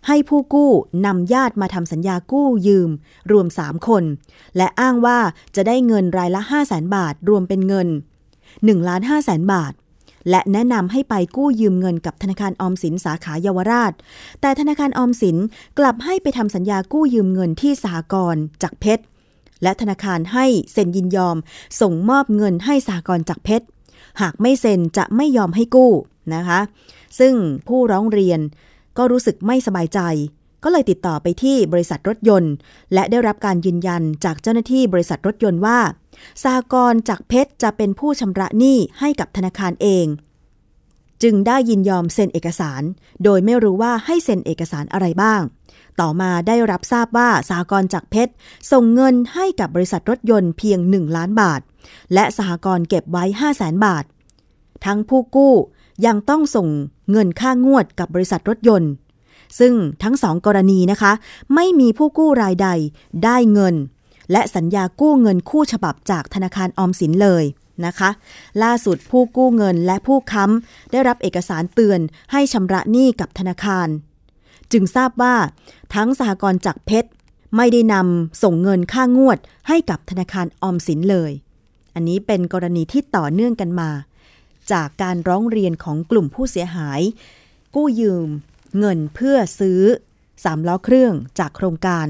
[0.08, 0.72] ให้ผู้กู้
[1.06, 2.90] นำญาติมาทำสัญญากู้ยืม
[3.32, 4.04] รวม 3 คน
[4.58, 5.20] และอ้างว่า
[5.56, 7.88] จะได้เงินรายละ 5 0 0แสนบาท รวมเป็นเงิน
[8.38, 9.74] 1ล้าน5แสนบาท
[10.30, 13.94] และแนะนำให้ไปกู้ยืมเงินกับธนาคารออมสินสาขาเยาวราช
[14.42, 15.38] แต่ธนาคารออมสิน
[15.80, 19.04] กลับให้ไปทำสัญญากู้ยืมเงินที่สหกรณ์จากเพชร
[19.64, 21.38] และธนาคารให้เซ็นยินยอม
[21.82, 23.66] ส่งมอบเงินให้สหกรณ์จากเพชร
[24.22, 25.92] หากไม่เซ็นจะไม่ยอมให้กู้
[26.36, 26.60] นะคะ
[27.20, 27.34] ซึ่ง
[27.68, 28.40] ผู้ร้องเรียน
[28.98, 30.00] ก็รู้สึกไม่สบายใจ
[30.64, 32.54] ก็เลยติดต่อไปที่บริษัทรถยนต์
[32.94, 35.80] และได้รับการยืนยันจากเจ้าหน้าที่บริษัทรถยนต์ว่า
[36.44, 40.06] สหกรณ์จากเพชรจะเป็นผู้ชำระหนี้ให้กับธนาคารเอง
[41.24, 42.82] จึงได้ยินยอมเซ็นเอกสาร
[43.24, 45.42] โดยไม่รู้ว่าให้เซ็นเอกสารอะไรบ้าง
[46.00, 48.34] ต่อมาได้รับทราบว่าสหกรณ์จากเพชร
[48.72, 51.62] ส่งเงินให้กับบริษัทรถยนต์เพียง 1 ล้านบาท
[52.14, 54.04] และสหกรณ์เก็บไว้ 5 0 0แสนบาท
[54.86, 55.54] ทั้งผู้กู้
[56.06, 56.68] ยังต้องส่ง
[57.12, 58.92] เงินค่างวดกับบริษัทรถยนต์
[59.60, 61.12] ซึ่งทั้งสองกรณีนะคะ
[61.56, 62.70] ไม่มีผู้กู้รายใด
[63.24, 63.76] ได้เงิน
[64.32, 67.44] และสัญญากู้เงินคู่ฉบับจากธนาคารออมสินเลย
[67.86, 68.10] นะคะ
[68.64, 72.00] ล่าสุดผู้กู้เงินและผู้ค้ำได้รับเอกสารเตือน
[72.32, 73.88] ให้ชำระหนี้กับธนาคาร
[74.72, 75.36] จึงทราบว่า
[75.96, 77.10] ทั้งสหกรณ์จากเพชร
[77.56, 81.32] ไม่ได้นำส่งเงินค่างวดให้กับธนาคารออมสินเลย
[81.96, 83.90] อันนี้เป็นกรณีที่ต่อเนื่องกันมา
[84.72, 87.02] จากการร้องเรียนของกลุ่มผู้เสียหาย
[87.76, 88.30] กู้ยืม
[88.80, 89.82] เงินเพื่อซื้อ
[90.44, 92.08] สามล้อเครื่องจากโครงการ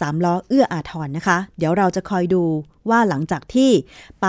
[0.00, 2.44] สามล้อเอื้ออาทรนะคะ เดี๋ยวเราจะคอยดู
[2.90, 3.70] ว่าหลังจากที่
[4.22, 4.28] ไป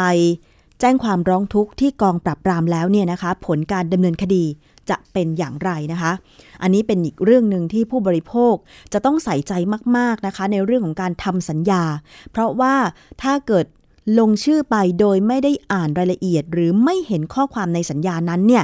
[0.80, 4.46] แจ้งความร้องทุกข์ที่กองปราบปรามแล้วเนี่ยนะคะ ผลการดำเนินคดี
[4.90, 6.12] จะเป็นอย่างไรนะคะ
[6.62, 8.56] อันนี้เป็นอีกเรื่องหนึ่งที่ผู้บริโภค
[8.94, 9.54] จะต้องใส่ใจ
[9.98, 11.84] มาก ๆนะคะ ในเรื่องของการทำสัญญา
[12.32, 12.76] เพราะว่า
[13.24, 13.66] ถ้าเกิด
[14.20, 18.64] ลงชื่อไปโดยไม่ได้อ่านรายละเอียด หรือไม่เห็นข้อความในสัญญานั้นเนี่ย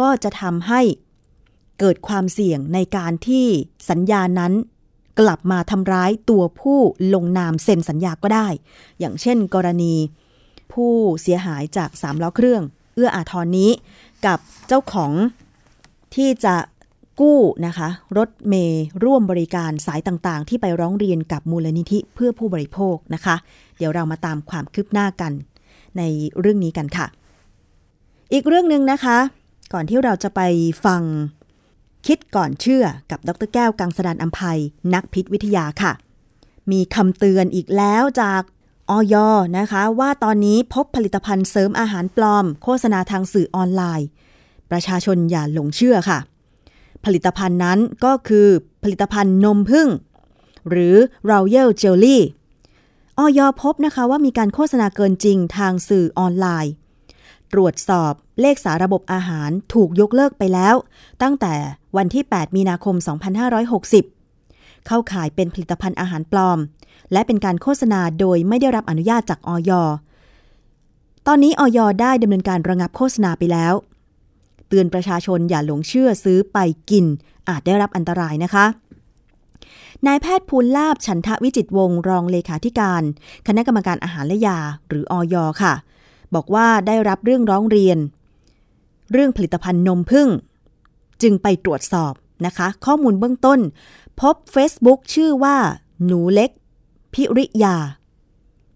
[0.00, 0.80] ก็จะทำให้
[1.80, 3.46] เกิดความเสี่ยงในการที่
[3.90, 4.52] สัญญานั้น
[5.20, 6.78] กลับมาทำร้ายตัวผู้
[7.14, 8.48] ลงนามเซ็นสัญญาก็ได้
[8.98, 9.94] อย่างเช่น กรณี
[10.72, 12.62] ผู้เสียหายจากสามล้อเครื่อง
[12.94, 13.70] เอื้ออาทรนี้
[14.26, 14.38] กับ
[14.68, 15.12] เจ้าของ
[16.14, 16.56] ที่จะ
[17.20, 17.88] กู้นะคะ
[18.18, 23.36] รถเมย์ร่วมบริการสายต่างๆ ที่ไปร้องเรียนกับมูลนิธิเพื่อผู้บริโภคนะคะ
[23.78, 25.32] เดี๋ยวเรามาตามความคืบหน้ากัน
[25.98, 26.02] ใน
[26.40, 27.06] เรื่องนี้กันค่ะ
[28.32, 29.18] อีกเรื่องหนึ่งนะคะ
[29.72, 30.40] ก่อนที่เราจะไป
[30.84, 31.02] ฟัง
[32.08, 34.60] คิดก่อนเชื่อกับดรแก้วกังสดานอัมภัย
[34.94, 35.92] นักพิษวิทยาค่ะ
[36.70, 38.42] มีคำเตือนอีกแล้วจาก
[38.90, 39.14] ออย
[39.58, 44.08] นะคะ ว่าตอนนี้พบผลิตภัณฑ์เสริมอาหารปลอม โฆษณาทางสื่อออนไลน์
[44.70, 46.18] ประชาชนอย่าหลงเชื่อค่ะ
[47.04, 48.48] ผลิตภัณฑ์นั้นก็คือ
[48.82, 49.88] ผลิตภัณฑ์นมพึ่ง
[50.70, 50.96] หรือ
[51.30, 52.18] Royal Jelly
[53.18, 56.72] ออยพบนะคะว่ามีการโฆษณาเกินจริงทางสื่อออนไลน์
[57.52, 60.74] ตรวจสอบเลขสาระบบอาหารถูกยกเลิกไปแล้ว
[61.24, 61.54] ตั้งแต่
[61.98, 62.96] วันที่ 8 มีนาคม
[64.10, 66.58] 2560 เข้าขายเป็นผลิตภัณฑ์อาหารปลอม
[67.12, 69.70] และเป็นการโฆษณาโดยไม่ได้รับอนุญาตจากออย
[71.26, 73.74] ตอนนี้ออยได้ดำเนินการระงับโฆษณาไปแล้ว
[74.68, 76.58] เตือนประชาชนอย่าหลงเชื่อซื้อไป
[76.90, 77.04] กิน
[77.48, 78.66] อาจได้รับอันตรายนะคะ
[80.06, 83.02] นายแพทย์ภูลลาบฉันทวิจิตวงศ์รองเลขาธิการ
[83.46, 84.58] คณะกรรมการอาหารและยา
[84.88, 85.74] หรืออยค่ะ
[86.34, 87.98] บอกว่าได้รับเรื่องร้องเรียน
[89.12, 90.28] เรื่องผลิตภัณฑ์นมพึ่ง
[91.22, 92.12] จึงไปตรวจสอบ
[92.46, 93.60] นะคะ ข้อมูลเบื้องต้น
[94.20, 95.56] พบ Facebook ชื่อว่า
[96.06, 96.50] หนูเล็ก
[97.14, 97.76] พิริยา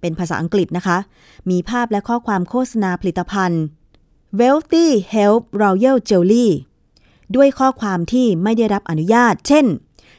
[0.00, 0.98] เป็นภาษาอังกฤษนะคะ
[1.50, 3.62] มีภาพและข้อความโฆษณาผลิตภัณฑ์
[4.38, 6.48] Wealthy Health Royal Jelly
[7.36, 9.66] ด้วยข้อความที่ไม่ได้รับอนุญาต เช่น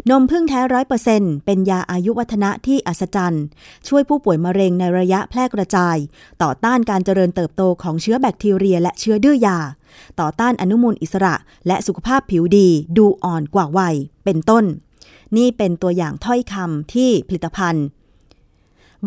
[0.10, 3.46] นมพึ่งแท้ร้อยเปอร์เซ็นเป็นยาอายุวัฒนะที่อัศจรรย์
[3.88, 5.98] ช่วยผู้ป่วยมะเร็งในระยะแพร่กระจาย
[6.44, 9.58] ต่อต้านการเจริญเติบโตของเชื้อแบคทีเรีย และเชื้อดื้อยา
[10.20, 11.36] ต่อต้านอนุมูลอิสระ
[11.68, 14.66] และสุขภาพผิวดีดูอ่อนกว่าวัย เป็นต้น
[15.38, 17.86] นี่เป็นตัวอย่างถ้อยคำที่ผลิตภัณฑ์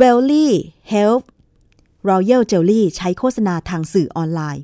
[0.01, 0.49] w e l l y
[0.93, 1.25] Health
[2.09, 4.63] Royal Jelly ใช้โฆษณาทางสื่อออนไลน์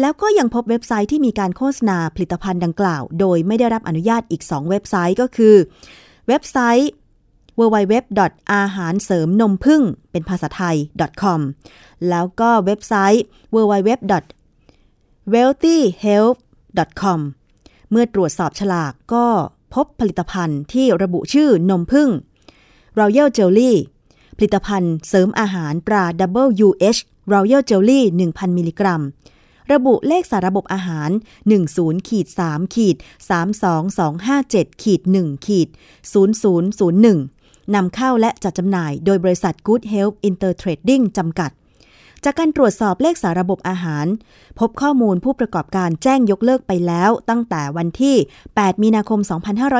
[0.00, 5.54] แล้วก็ยังพบเว็บไซต์ที่มีการโฆษณาผลิตภัณฑ์ดังกล่าว โดยไม่ได้รับอนุญาตอีก 2 เว็บไซต์ก็คือ
[6.28, 6.90] เว็บไซต์
[7.58, 7.94] www.
[8.52, 10.76] อาหารเสริมนมพึ่งเป็นภาษาไทย
[11.22, 11.40] .com
[12.08, 13.24] แล้วก็เว็บไซต์
[13.54, 13.90] www.
[15.32, 16.38] wealthyhealth
[17.00, 17.20] com
[17.90, 19.26] เมื่อตรวจสอบฉลากก็
[19.74, 22.08] พบผลิตภัณฑ์ที่ระบุชื่อนมพึ่ง
[22.98, 23.72] Royal Jelly
[24.36, 26.04] ผลิตภัณฑ์เสริมอาหารตรา
[26.64, 27.00] WH
[27.32, 28.00] Royal Jelly
[28.32, 29.02] 1,000 มิลลิกรัม
[29.72, 31.10] ระบุเลขสาระบบอาหาร
[31.58, 32.96] 10ขีด3ขีด
[33.88, 35.68] 32257ขีด1ขีด
[36.92, 41.50] 0001นำเข้าและจัดจำหน่ายโดยบริษัท Good Health Intertrading จำกัด
[42.24, 44.06] จากการตรวจสอบเลขสาระบบอาหาร
[44.58, 48.16] พบข้อมูลผู้ประกอบการแจ้งยกเลิกไปแล้วตั้งแต่วันที่
[48.48, 49.20] 8 มีนาคม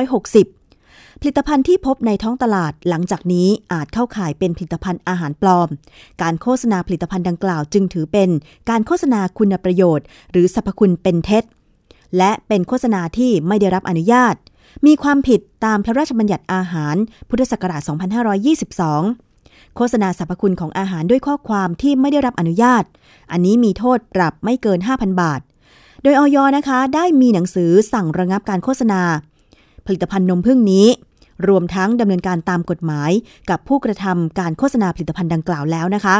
[0.07, 0.62] 2560
[1.21, 5.69] ผลิตภัณฑ์ที่พบในท้องตลาดหลังจากนี้อาจเข้าข่ายเป็นผลิตภัณฑ์อาหารปลอม
[6.21, 8.29] การโฆษณาผลิตภัณฑ์ดังกล่าวจึงถือเป็น
[8.69, 11.43] การโฆษณาคุณประโยชน์ หรือสรรพคุณเป็นเท็จ
[12.17, 14.35] และเป็นโฆษณาที่ไม่ได้รับอนุญาต
[14.85, 16.95] มีความผิดตามพระราชบัญญัติอาหาร
[17.29, 17.81] พุทธศักราช
[18.97, 22.83] 2522 โฆษณาสรรพคุณของอาหารด้วยข้อความที่ไม่ได้รับอนุญาต
[23.31, 25.41] อันนี้มีโทษปรับไม่เกิน 5,000 บาท
[26.03, 29.01] โดยออยนะคะ ได้มีหนังสือสั่งระงับการโฆษณา
[29.85, 30.87] ผลิตภัณฑ์นมพึ่งนี้
[31.47, 33.11] รวมทั้งดำเนินการตามกฎหมาย
[33.49, 36.17] กับผู้กระทำการโฆษณาผลิตภัณฑ์ดังกล่าวแล้วนะคะ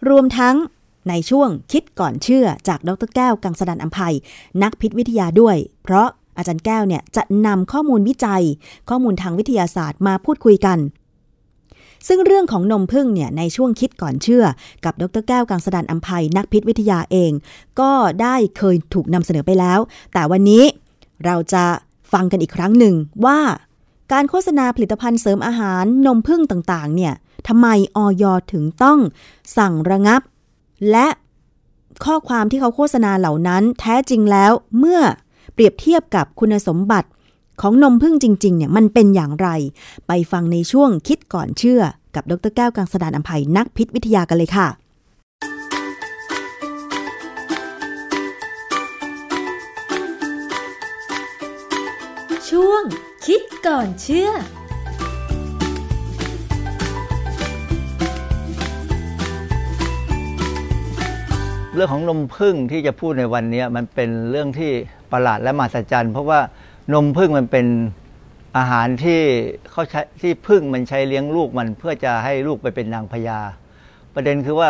[0.08, 0.56] รวมทั้ง
[1.08, 4.14] ในช่วงคิดก่อนเชื่อจากดรแก้วกังสดานอัมภัย
[4.62, 8.42] นักพิษวิทยาด้วย เพราะอาจารย์แก้วเนี่ยจะนำข้อมูลวิจัย
[8.88, 10.78] ข้อมูลทางวิทยาศาสตร์มาพูดคุยกัน
[12.08, 14.44] ซึ่งเรื่องของนมพึ่งเนี่ยในช่วงคิดก่อนเชื่อ
[14.84, 17.32] กับดรแก้วกังสดานอัมภัย นักพิษวิทยาเอง
[17.80, 19.78] ก็ได้เคยถูกนำเสนอไปแล้ว
[20.12, 20.64] แต่วันนี้
[21.24, 21.64] เราจะ
[22.12, 22.94] ฟังกันอีกครั้งหนึ่ง
[23.24, 23.38] ว่า
[24.12, 27.14] การโฆษณาผลิตภัณฑ์เสริมอาหารนมพึ่งต่างๆ เนี่ย
[27.48, 28.98] ทำไมออยถึงต้อง
[29.56, 30.20] สั่งระงับ
[30.90, 31.06] และ
[32.04, 35.00] ข้อความที่เขาโฆษณาเหล่านั้นแท้จริงแล้วเมื่อ
[35.54, 37.08] เปรียบเทียบกับคุณสมบัติ
[37.60, 39.48] ของนมพึ่งจริง ๆ เนี่ยมันเป็นอย่างไร
[40.06, 41.82] ไปฟังในช่วงคิดก่อนเชื่อ
[42.14, 44.68] กับดรแก้วกังสดานอภัยนักพิษวิทยากันเลยค่ะ
[52.48, 52.82] ช่วง
[53.28, 54.30] คิดก่อนเชื่อ
[61.74, 64.70] เรื่องของนมพึ่งที่จะพูดในวันนี้มันเป็นเรื่องที่
[65.12, 66.40] ประหลาดและมหัศจรรย์ เพราะว่า
[66.92, 67.66] นมพึ่งมันเป็น
[68.56, 69.20] อาหารที่
[69.70, 73.38] เขาใช้ที่พึ่งมันใช้เลี้ยงลูกมันเพื่อจะให้ลูกไปเป็นนางพญา
[74.14, 74.68] ประเด็นคือว่า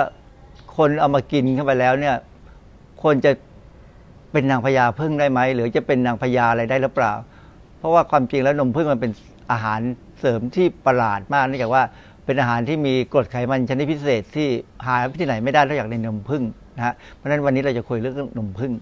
[0.76, 2.16] คนเอามากินเข้าไปแล้วเนี่ย
[3.02, 3.32] คนจะ
[4.32, 7.14] เป็นนางพญาพึ่งได้ไหมหรือจะเป็นนางพญาอะไรได้หรือเปล่า
[7.82, 9.12] เพราะว่าความจริงแล้วนมพึ่งมันเป็น
[9.52, 9.80] อาหาร
[10.20, 11.82] เสริมที่ประหลาดมากเนื่องจากว่า
[12.24, 14.48] เป็นอาหารที่มีกรดไขมันชนิดพิเศษที่
[14.86, 16.42] หาที่ไหนไม่ได้นอกจากในนมพึ่ง
[16.76, 18.72] นะฮะเพราะฉะนั้นวันนี้เราจะคุยเรื่องนมพึ่ง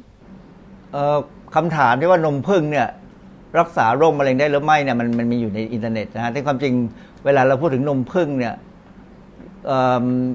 [0.93, 1.19] เอ่อ
[1.55, 2.87] คำถามที่ว่านมพึ่งเนี่ย
[3.59, 6.75] รักษาโรคมะเร็งได้หรือไม่เนี่ยมันมันมีอยู่ในอินเทอร์เน็ตนะฮะแต่ความจริง
[7.25, 8.55] เวลาเราพูดถึงนมพึ่งเนี่ย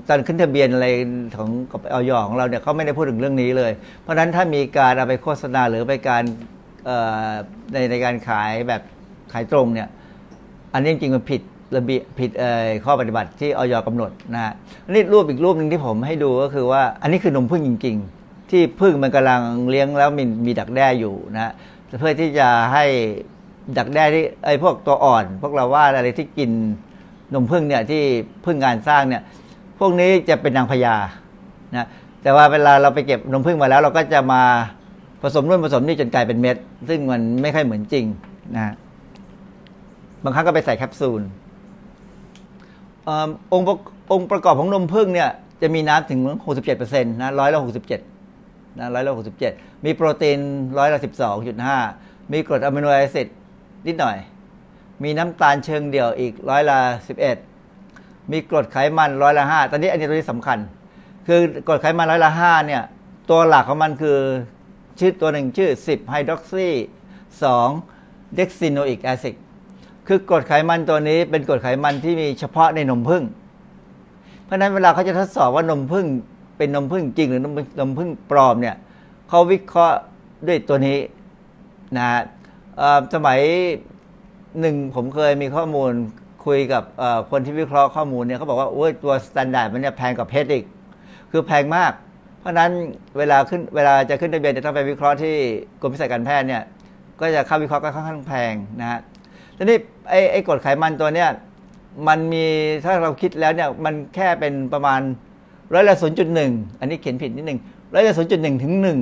[0.08, 0.88] ตอนขึ้นทะเบียนอะไร
[1.38, 6.24] ของกับออยของเราเนี่ยเขาไม่ได้พูดถึงเรื่องนี้เลย เพราะฉะนั้นถ้ามีการเอาไปโฆษณาหรือไปการ
[7.74, 8.82] ในในการขายแบบ
[9.34, 9.88] ขายตรงเนี่ย
[10.74, 11.42] อันนี้จริงมันผิด
[11.76, 12.32] ระเบียบผิด
[12.86, 14.54] ข้อปฏิบัติที่ออยกำหนดนะฮะ
[14.90, 21.52] นี่รูปอีกรูปหนึ่งที่ผมให้ดูก็คือว่า อันนี้คือนมพึ่งจริง ๆ ที่พึ่งมันกำลังเลี้ยงแล้วมีมีดักแด้อยู่นะฮะ
[22.00, 22.86] เพื่อที่จะให้
[23.78, 26.52] ดักแด้ที่ไอ้พวกตัวอ่อน พวกเราว่าอะไรที่กิน
[27.34, 28.02] นมพึ่งเนี่ยที่
[28.46, 29.22] พึ่งงานสร้างเนี่ย
[29.80, 30.96] พวกนี้จะเป็นนางพญา
[31.76, 31.88] นะ
[32.22, 34.44] แต่ว่าเวลาเราไปเก็บนมพึ่งมาแล้ว เราก็จะมา
[35.22, 36.58] ผสมนู่นผสมนี่จนกลายเป็นเม็ด
[36.90, 38.06] ซึ่งมันไม่ค่อยเหมือนจริง
[38.56, 38.74] นะ
[40.24, 41.22] บางครั้งก็ไปใส่แคปซูล
[43.08, 43.10] อ
[43.54, 43.76] องค์ประ
[44.12, 45.30] องค์ประกอบของนมผึ้งเนี่ย
[45.62, 46.20] จะมีน้ำถึง
[46.66, 47.60] 67%นะร้อยละ
[48.20, 49.14] 67นะร้อยละ
[49.48, 50.40] 67 มีโปรตีน
[50.78, 51.00] ร้อยละ
[51.66, 53.28] 12.5 มีกรดอะมิโนแอซิด
[53.88, 54.18] นิดหน่อย
[55.04, 56.80] มีน้ำตาลเชิงเดี่ยวอีกร้อยละ
[57.56, 60.58] 11 มีกรดไขมันร้อยละ5ตอนนี้อันนี้ตัวนี้สำคัญ
[61.28, 62.84] คือกรดไขมันร้อยละ5เนี่ย
[63.30, 64.18] ตัวหลักของมันคือ
[65.00, 66.68] ชื่อตัวหนึ่งชื่อ 10ไฮดรอกซี
[67.52, 69.36] 2 decenoic acid
[70.08, 73.24] คือกรดไขมันตัวนี้เป็นกรดไขมันที่มีเฉพาะในนมผึ้ง
[74.46, 76.06] เพราะนั้นเวลาเขาจะทดสอบว่านมผึ้ง
[76.58, 78.76] เป็นนมผึ้งจริงหรือนมนมผึ้งปลอมเนี่ย
[79.30, 79.98] เขาวิเคราะห์
[80.48, 80.98] ด้วยตัวนี้
[81.98, 82.22] นะฮะ
[83.14, 83.40] สมัย
[84.60, 85.92] หนึ่งผมเคยมีข้อมูล
[86.46, 86.84] คุยกับ
[87.32, 90.66] คนที่วิเคราะห์ข้อมูลเนี่ยเขาบอกว่าโอ้ยตัว standard มันเนี่ยแพงกว่าเพชรอีก
[91.32, 91.92] คือแพงมาก
[92.46, 92.72] เพราะนั้น
[93.18, 95.36] เวลาขึ้นเวลาจะขึ้นทะเบียนจะต้องไปวิเคราะห์ที่
[95.82, 96.64] กรมวิชาการแพทย์เนี่ย
[97.20, 99.00] ก็จะค่าวิเคราะห์ก็ค่อนข้างแพงนะฮะ
[99.58, 99.78] ทีนี้
[100.10, 101.30] ไอ้ไอ้กรดไขมันตัวเนี้ย
[102.08, 102.46] มันมี
[102.86, 105.02] ถ้าเราคิดแล้วเนี่ยมันแค่เป็นประมาณ
[105.74, 107.60] ร้อยละศูนย์จุดหนึ่งอันนี้เขียนผิดนิดหนึ่ง
[107.94, 109.00] ร้อยละศูนย์จุดหนึ่งถึงหนึ่ง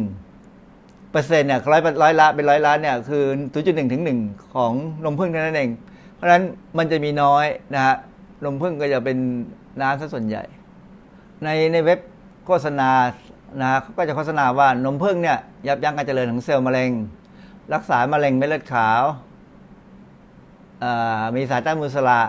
[1.12, 3.24] เปอร์เซ็นต์เนี่ยร้อยร้อยละเป็นร้อยล้านเนี่ยคือ
[3.54, 4.20] ศูนย์จุดหนึ่งถึงหนึ่ง
[4.56, 4.72] ของ
[5.04, 5.70] นมผึ้งเท่านั้นเอง
[6.16, 6.44] เพราะฉะนั้น
[6.78, 7.96] มันจะมีน้อยนะฮะ
[8.44, 9.18] นมผึ้งก็จะเป็น
[9.82, 10.44] น้ำซะส่วนใหญ่
[11.44, 12.00] ในในเว็บ
[12.46, 12.90] โฆษณา
[13.62, 15.38] นะเขาก็จะโฆษณาว่านมผึ้งเนี่ย
[15.68, 16.92] ยับยั้งการเจริญของเซลล์มะเร็ง
[17.74, 19.02] รักษามะเร็งเม็ดเลือดขาว
[21.36, 22.22] มีสารต้านอนุมูลอิสระ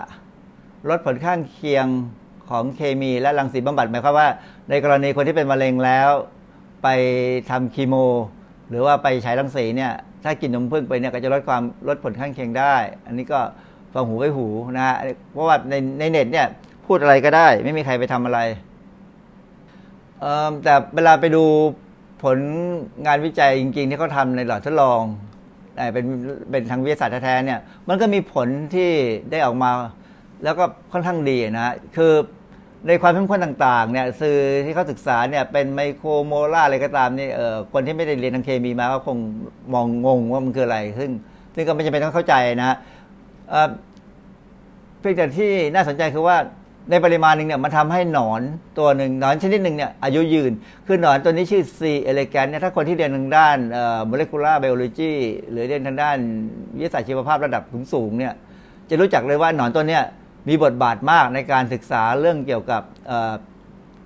[0.89, 1.87] ลดผลข้างเคียง
[2.49, 4.27] ของเคมีและรังสีบำบัดหมายความว่า
[4.69, 6.09] ในกรณีคนที่เป็นมะเร็งแล้ว
[6.83, 6.87] ไป
[7.49, 7.95] ทำคีโม
[8.69, 9.91] หรือว่าไปฉายรังสีเนี่ย
[10.23, 13.39] ถ้ากินนมผึ้งไปเนี่ยก็จะลดความลดผลข้างเคียงได้ อันนี้ก็
[13.93, 14.47] ฟังหูไว้หู
[14.77, 14.95] นะฮะ
[15.31, 16.47] เพราะว่าในในเน็ตเนี่ย
[16.85, 18.39] พูดอะไรก็ได้ ไม่มีใครไปทำอะไร
[20.63, 21.43] แต่เวลาไปดู
[22.23, 22.37] ผล
[23.05, 25.01] งานวิจัยจริง ๆ ที่เขาทำในหลอดทดลอง
[25.77, 26.05] เอ่เป็น
[26.51, 28.89] เป็นทางวิทยาศาสตร์แท้ๆเนี่ย มันก็มีผลที่
[29.31, 29.71] ได้ออกมา
[30.43, 32.13] แล้วก็ค่อนข้างดีนะคือ
[32.87, 39.17] ในความเข้มข้นต่างๆเนี่ยสื่อที่เขาศึกษาเนี่ยเป็นไมโครโมลาอะไรก็ตามนี่เออคนที่ไม่ได้เรียนทางเคมีมาก็คง
[39.73, 41.09] มองงงว่ามันคืออะไร ซึ่ง
[41.55, 42.77] ซึ่งก็ไม่จำเป็นต้องเข้าใจนะ
[44.99, 46.37] เพียงแต่ที่น่าสนใจคือว่า
[46.89, 48.41] ในปริมาณหนึ่งเนี่ยมันทำให้หนอน
[48.79, 50.51] ตัวหนึ่งหนอนชนิดหนึ่งเนี่ยอายุยืน
[50.87, 55.13] คือหนอนตัวนี้ชื่อ C elegans เนี่ยถ้าคนที่เรียนทางด้านเอ่อ molecular biology
[55.49, 56.17] หรือเรียนทางด้าน
[56.77, 57.63] วิทยาศาสตร์ชีวภาพระดับ
[57.93, 58.33] สูงๆเนี่ย
[58.89, 60.03] จะรู้จักเลยว่าหนอนตัวเนี้ย
[60.49, 62.81] มีบทบาทมากในการศึกษาเรื่องเกี่ยวกับ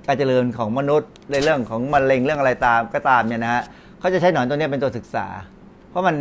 [0.07, 3.63] การเจริญของมนุษย์ในเรื่องของมะเร็งเรื่องอะไรตามก็ตามเนี่ยนะฮะ
[3.99, 5.25] เขาจะใช้หนอนตัวนี้เป็นตัวศึกษา
[5.89, 6.15] เพราะมัน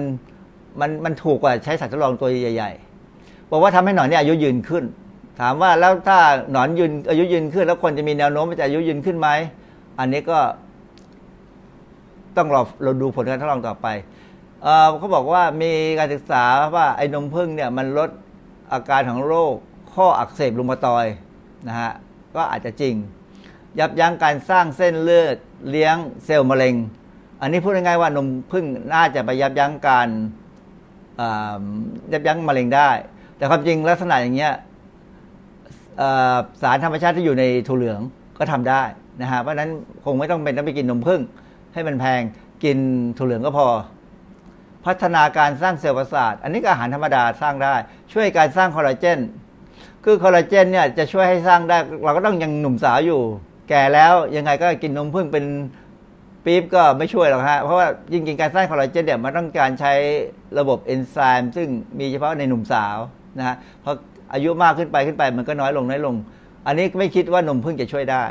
[0.81, 4.85] มันมันถูกกว่าใช้สัตว์ทดลองตัวใหญ่ๆบอกว่าทำให้หนอนเนี่ยอายุยืนขึ้น
[5.41, 6.19] ถามว่าแล้วถ้า
[6.53, 9.29] หนอนยืนอายุยืนขึ้น แล้วคนจะมีแนวโน้มจะอายุยืนขึ้นไหม
[9.99, 10.39] อันนี้ก็
[12.37, 13.87] ต้องรอเราดูผลการทดลองต่อไป
[14.63, 14.69] เอ
[14.99, 18.11] เขาบอกว่ามีการศึกษาว่าไอ้นมผึ้งเนี่ยมันลด
[18.73, 19.55] อาการของโรค
[19.95, 21.07] ข้ออักเสบรูมาตอย
[21.69, 21.93] นะฮะ
[22.35, 22.95] ก็อาจจะจริง
[23.79, 25.37] ยับยั้งการสร้างเส้นเลือด
[25.71, 26.75] เลี้ยงเซลล์มะเร็ง
[27.41, 30.09] อันนี้พูดง่ายๆว่านมผึ้งน่าจะไปยับยั้งการ
[32.13, 32.91] ยับยั้งมะเร็งได้
[33.37, 34.55] แต่ความจริงลักษณะอย่างเงี้ย
[36.63, 38.01] สารธรรมชาติที่อยู่ในถั่วเหลือง
[38.39, 38.83] ก็ทำได้
[39.23, 39.71] นะฮะเพราะนั้น
[40.05, 41.21] คงไม่ต้องเป็นต้องไปกินนมผึ้ง
[41.75, 42.23] ให้มันแพง
[42.65, 42.79] กิน
[43.19, 43.67] ถั่วเหลืองก็พอ
[44.87, 47.75] พัฒนาการสร้างเซลล์ประสาท อันนี้ก็อาหารธรรมดาสร้างได้
[48.13, 49.19] ช่วยการสร้างคอลลาเจน
[50.05, 53.21] คือคอลลาเจนเนี่ยจะช่วยให้สร้างได้ เราก็ต้องยังหนุ่มสาวอยู่
[53.69, 55.45] แก่แล้วยังไงก็กินนมผึ้งเป็น
[56.45, 59.93] ปี๊บก็ไม่ช่วยหรอกฮะเพราะว่ายิ่งกินการสร้างคอลลาเจนเนี่ยมันต้องการใช้
[60.59, 61.69] ระบบเอนไซม์ซึ่ง
[61.99, 62.97] มีเฉพาะในหนุ่มสาว
[63.39, 63.97] นะฮะเพราะ
[64.33, 66.15] อายุมากขึ้นไปขึ้นไป มันก็น้อยลงน้อยลง
[66.67, 68.25] อันนี้ไม่คิดว่านมผึ้งจะช่วยได้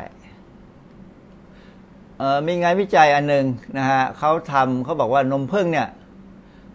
[2.18, 3.45] เออมีงานวิจัยอันหนึ่ง
[3.78, 5.88] นะฮะเขาทำเขาบอกว่านมผึ้งเนี่ย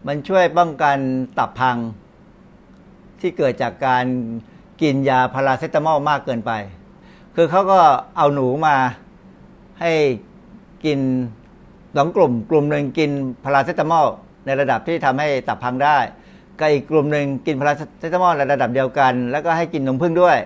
[0.06, 0.96] มันช่วยป้องกัน
[1.38, 1.76] ตับพัง
[3.20, 4.04] ที่เกิดจากการ
[4.82, 6.52] กินยาพาราเซตามอลมากเกินไป
[7.36, 7.80] คือเขาก็
[8.16, 8.76] เอาหนูมา
[9.80, 9.92] ให้
[10.84, 11.00] กิน
[11.96, 13.10] สองกลุ่ม กลุ่มหนึ่งกิน
[13.44, 14.06] พาราเซตามอล
[14.46, 15.98] ในระดับที่ทำให้ตับพังได้
[16.62, 20.36] กับอีกกลุ่มหนึ่งกินพาราเซตามอลในระดับเดียวกัน แล้วก็ให้กินนมผึ้งด้วย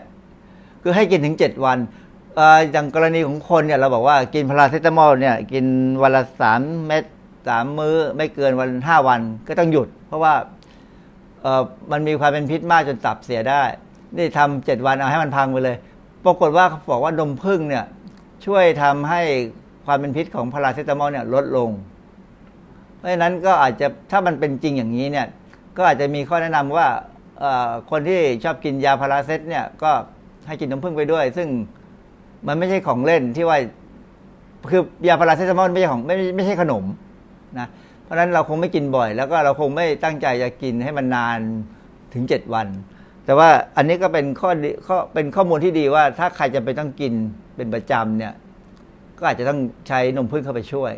[0.83, 1.79] คือให้กินถึง 7 วัน
[2.73, 5.67] อย่างกรณีของคนเนี่ยเราบอกว่ากินพาราเซตามอลเนี่ยกิน
[6.03, 7.05] วันละสามเม็ด
[7.49, 10.35] สามมื้อไม่เกินวันห้าวันก็ต้องหยุด เพราะว่า
[11.93, 13.63] มันมีความเป็นพิษมากจนตับเสียได้
[14.17, 15.77] นี่ทำเจ็ดวันเอาให้มันพังไปเลย
[16.25, 17.85] ปรากฏว่าเขาบอกว่านมผึ้งเนี่ย
[18.47, 19.23] ช่วยทำให้
[19.87, 21.71] ความเป็นพิษของพาราเซตามอลเนี่ยลดลง
[22.97, 25.27] เพราะฉะนั้นก็อาจจะถ้ามันเป็นจริงอย่างนี้เนี่ย
[25.77, 26.87] ก็อาจจะมีข้อแนะนำว่า
[27.91, 29.93] คนที่ชอบกินยาพาราเซตเนี่ยก็
[30.47, 31.49] ให้กินน้ำผึ้งไปด้วย ซึ่ง
[32.47, 33.59] มันไม่ใช่ของเล่นที่ว่า
[34.71, 36.85] คือยาพาราเซตามอลไม่ใช่ของไม่ไม่ไม่ใช่ขนม
[37.59, 37.69] นะ
[38.03, 41.39] เพราะฉะนั้นเราคงไม่กินบ่อย แล้วก็เราคงไม่ตั้งใจจะกินให้มันนาน
[42.15, 42.67] ถึง7วัน
[43.25, 47.13] แต่ว่าอันนี้ก็เป็นข้อดีข้อเป็นข้อมูลที่ดีว่าถ้าใครจะไปต้องกิน
[47.57, 48.35] เป็นประจำเนี่ย
[49.19, 49.59] ก็อาจจะต้อง
[49.89, 50.93] ใช้นมผึ้งเข้าไปช่วย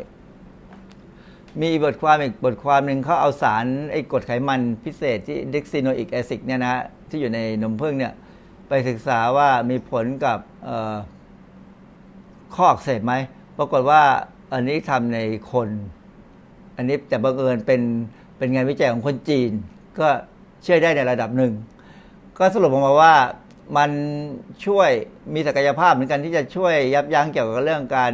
[1.61, 6.73] มีบทความอีกบทความหนึ่งเขาเอาสารไอ้กรดไขมันพิเศษที่ decenoic acid เนี่ยนะ
[7.09, 8.13] ที่อยู่ในนมผึ้งเนี่ย
[8.67, 10.39] ไปศึกษาว่ามีผลกับ
[12.55, 13.13] ข้ออักเสบไหม
[13.57, 14.01] ปรากฏว่า
[14.53, 15.19] อันนี้ทำใน
[15.51, 15.69] คน
[16.77, 17.81] อันนี้แต่บังเอิญเป็น
[18.37, 19.51] เป็นงานวิจัยของคนจีน
[19.99, 20.07] ก็
[20.63, 21.53] เชื่อได้ในระดับหนึ่ง
[22.37, 23.15] ก็สรุปออกมาว่า
[23.77, 23.91] มัน
[24.65, 24.89] ช่วย
[25.33, 28.13] มีศักยภาพเหมือนกันที่จะช่วยยับยั้งเกี่ยวกับเรื่องการ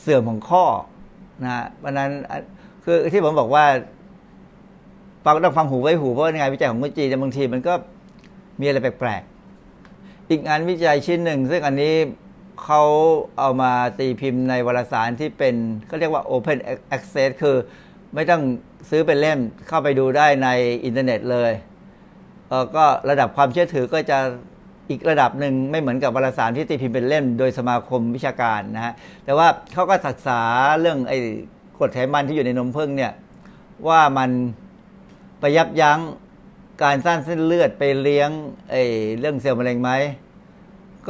[0.00, 0.64] เสื่อมของข้อ
[1.42, 2.10] นะฮะเพราะนั้น
[2.84, 3.64] คือที่ผมบอกว่า
[5.24, 7.74] ฟังต้องฟังหูไว้หูเพราะงานวิจัยของคนจีนบางทีมันก็
[8.60, 11.94] มีอะไรแปลกๆ อีกงานวิจัยชิ้นหนึ่ง ซึ่งอันนี้
[12.64, 12.82] เขา
[13.38, 15.54] เอามาตีพิมพ์ในวารสารที่เป็น
[15.86, 16.58] เขาเรียกว่า Open
[16.96, 17.56] Access คือ
[18.14, 18.42] ไม่ต้อง
[18.90, 19.38] ซื้อเป็นเล่ม
[19.68, 20.48] เข้าไปดูได้ใน
[20.84, 21.52] อินเทอร์เน็ตเลย
[22.48, 24.18] เออก็ระดับความเชื่อถือก็จะ
[24.90, 30.40] อีกระดับหนึ่งไม่เหมือนกับวารสารที่ตีพิมพ์เป็นเล่ม โดยสมาคมวิชาการนะฮะแต่ว่าเขาก็ศึกษา
[30.80, 31.18] เรื่องไอ้
[31.78, 33.12] กรดไขมันที่อยู่ในนมผึ้งเนี่ย
[33.88, 34.30] ว่ามัน
[35.40, 36.00] ไปยับยั้ง
[36.84, 38.30] การสร้างเส้นเลือดไปเลี้ยง
[38.70, 38.82] ไอ้
[39.18, 39.90] เรื่องเซลล์มะเร็งไหม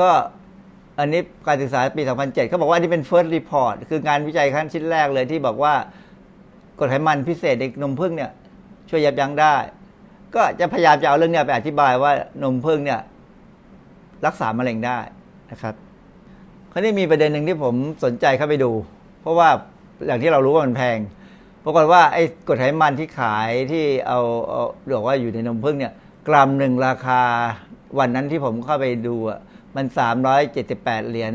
[0.00, 0.10] ก็
[0.98, 5.74] อันนี้การศึกษาปี 2007เขาบอกว่าอันนี้เป็น first report คืองานวิจัยขั้นชิ้นแรกเลยที่บอกว่า
[6.78, 8.30] กรดไขมันพิเศษในนมผึ้งเนี่ย
[8.88, 9.56] ช่วยยับยั้งได้
[10.34, 12.12] ก็จะพยายามจะเอาเรื่องเนี้ยไปอธิบายว่า
[12.42, 13.00] นมผึ้งเนี่ย
[14.26, 14.98] รักษามะเร็งได้
[15.50, 15.74] นะครับ
[16.72, 18.70] คราวนี้มีประเด็นหนึ่งที่ผมสนใจเข้าไปดู
[19.20, 19.48] เพราะว่า
[20.06, 20.98] อย่างที่เรารู้ว่ามันแพง
[21.64, 24.64] ปรากฏว่าไอ้กรดไขมันที่ขายที่เอาเอา
[24.96, 25.92] บอกว่าอยู่ในนมผึ้งเนี่ย
[26.28, 27.20] กรัมหนึ่งราคา
[27.98, 29.38] วันนั้นที่ผมเข้าไปดูอะ
[29.76, 29.86] มัน
[30.48, 31.32] 378 เหรียญ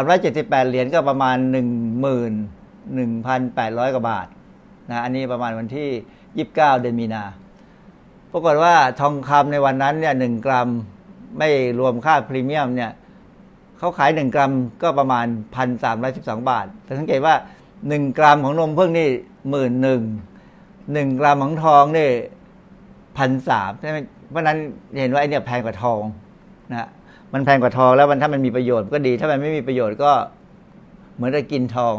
[0.00, 1.36] 378 เหรียญก็ประมาณ
[2.76, 4.26] 11,800 กว่าบาท
[4.90, 5.88] นะอันนี้ประมาณวันที่
[6.52, 7.24] 29 เดือนมีนา
[8.32, 10.68] ปรากฏว่าทองคำในวันนั้นเนี่ยหกรัม
[11.38, 12.92] ไม่รวมค่าพรีเมียมเนี่ย
[13.78, 14.52] เขาขาย 1 กรัม
[14.82, 15.26] ก็ประมาณ
[15.86, 17.34] 1,312 บาท แต่สังเกตว่า
[17.76, 19.08] 1 กรัมของนมผึ้งนี่
[19.50, 20.02] หมื่นหนึ่ง
[20.92, 22.10] หนึ่งกรัมของทองนี่
[23.16, 23.70] พันสาม
[24.30, 24.58] เพราะนั้น
[25.00, 26.00] เห็นว่าไอเนี่ยแพงกว่าทอง
[26.70, 26.88] นะ
[27.32, 30.12] มันแพงกว่าทองแล้วมันถ้ามันมีประโยชน์ก็ดี ถ้ามันไม่มีประโยชน์ก็
[31.14, 31.94] เหมือนจะกินทอง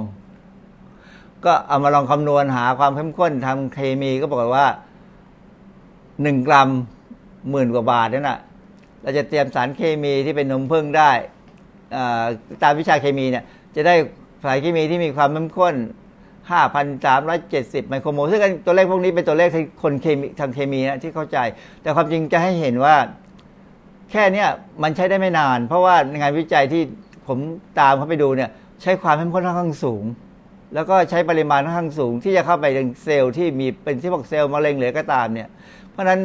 [1.45, 4.67] ก็เอามาลองคำนวณหาความเข้มข้นทางเคมีก็บอกว่า
[6.23, 6.69] หนึ่งกรัม
[7.51, 8.39] หมื่นกว่าบาทนั่นแหะ
[9.03, 11.11] เราจะเตรียมสารเคมีที่เป็นนมผึ้งได้
[12.63, 13.43] ตามวิชาเคมีเนี่ย
[13.75, 13.95] จะได้
[14.43, 15.75] สารเคมีที่มีความเข้มข้น
[16.57, 21.37] 5,370 ไมโครโมลซึ่งตัวเลขพวกนี้เป็นตัวเลขที่คนเคมีทางเคมีนะที่เข้าใจ
[21.81, 22.95] แต่ความจริงจะให้เห็นว่า
[24.11, 24.47] แค่เนี้ย
[24.83, 26.81] มันใช้ได้ไม่นาน เพราะว่าในงานวิจัยที่
[27.27, 27.37] ผม
[27.79, 28.49] ตามเข้าไปดูเนี่ย
[28.81, 30.03] ใช้ความเข้มข้นค่อนข้างสูง
[30.75, 35.49] แล้วก็ใช้ปริมาณค่อนข้างสูง ที่จะเข้าไปในเซลล์ที่มีเป็นที่บอกเซลล์มะเร็งหรือก็ตามเนี่ย
[35.91, 36.19] เพราะฉะนั้น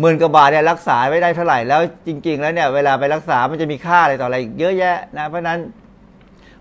[0.00, 5.58] หมื่นกว่าบาทเนี่ยรักษาไม่ได้เท่าไหร่แล้วจริง ๆ แล้วเนี่ยเวลาไปรักษามันจะมีค่าอะไรต่ออะไรเยอะแยะนะเพราะนั้น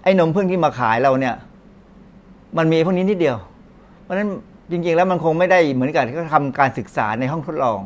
[0.03, 1.35] ไอ้นมพึ่งที่มาขายเราเนี่ย
[2.57, 3.37] มันมีพวกนี้นิดเดียว
[4.03, 4.29] เพราะฉะนั้น
[4.71, 7.79] จริง ๆ แล้วมันคงไม่ได้เหมือนกับที่เขาทำการศึกษาในห้องทดลอง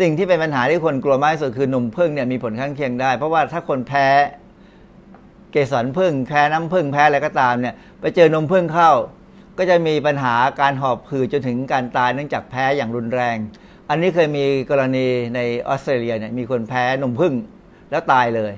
[0.00, 4.06] สิ่งที่เป็นปัญหาที่คนกลัวมากที่สุดคือนมผึ้งเนี่ยมีผลข้างเคียงได้ เพราะว่าถ้าคนแพ้
[5.52, 8.90] เกสรผึ้งแพ้น้ำผึ้งแพ้อะไรก็ตามเนี่ย ไปเจอนมผึ้งเข้า
[9.58, 13.36] ก็จะมีปัญหาการหอบหืดจนถึงการตายเนื่องจากแพ้อย่างรุนแรง
[13.90, 17.34] อันนี้เคยมีกรณีในออสเตรเลียเนี่ยมีคนแพ้นมผึ้ง
[17.90, 18.52] แล้วตายเลย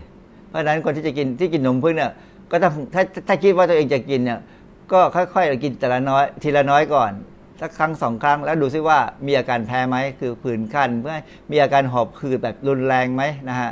[0.48, 2.12] เพราะฉะนั้นคนที่จะกินที่กินนมผึ้งเนี่ย
[2.50, 4.40] ก็ต้องถ้าถ้าคิดว่าตัวเองจะกินเนี่ย
[4.92, 7.12] ก็ค่อยๆกินแต่ละน้อยทีละน้อยก่อน
[7.60, 11.12] สักครั้งสองครั้งแล้วดูซิว่ามีอาการแพ้ไหมคือผื่นคันเพื่อ
[11.50, 13.70] มีอาการหอบหืดแบบรุนแรงไหมนะฮะ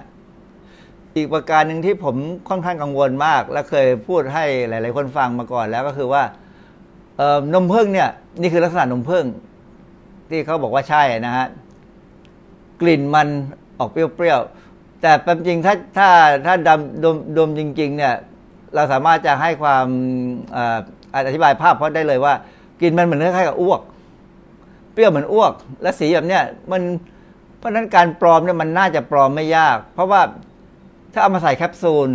[1.16, 2.16] อีกประการหนึ่งที่ผม
[2.48, 6.22] ค่อนข้างกังวลมาก และเคยพูดให้หลาย ๆ คนฟังมาก่อนแล้วก็คือว่า
[7.54, 8.08] นมผึ้งเนี่ย
[8.40, 9.24] นี่คือลักษณะนมผึ้ง
[10.30, 11.46] ที่เขาบอกว่าใช่นะฮะ
[12.80, 13.28] กลิ่นมัน
[13.78, 16.08] ออกเปรี้ยวๆแต่เป็นจริงถ้าถ้า
[16.46, 18.14] ถ้าดมดมดมจริง ๆ เนี่ย
[18.74, 19.86] เราสามารถจะให้ความ
[21.14, 22.34] อธิบายภาพเพราะได้เลยว่า
[22.80, 23.80] กินมันเหมือนคล้ายๆกับอ้วก
[24.92, 25.52] เปรี้ยวเหมือนอ้วก
[25.82, 26.82] และสีแบบเนี้ยมัน
[27.58, 30.20] เพราะนั้นการปลอมเนี่ยมันน่าจะปลอมไม่ยาก เพราะว่า
[31.12, 32.08] ถ้าเอามาใส่แคปซูล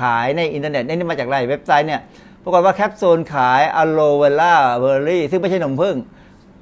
[0.00, 2.00] ขายในอินเทอร์เน็ตนี่มาจากไรเว็บไซต์เนี่ย
[2.42, 5.96] ปรากฏว่าแคปซูลขาย aloe vera berry ซึ่งไม่ใช่นมผึ้ง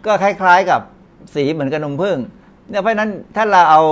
[0.06, 0.80] ก็คล้าย ๆกับ
[1.34, 2.18] สีเหมือนกับนมผึ้ง
[2.68, 3.82] เนี่ยเพราะนั้นถ้าเราเอา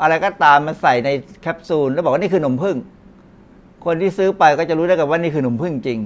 [0.00, 1.08] อะไรก็ตามมาใส่ใน
[1.42, 2.76] แคปซูลแล้วบอกว่านี่คือนมผึ้ง
[3.84, 6.00] คนที่ซื้อไปก็จะรู้ได้ไงครับว่านี่คือนมผึ้งจริง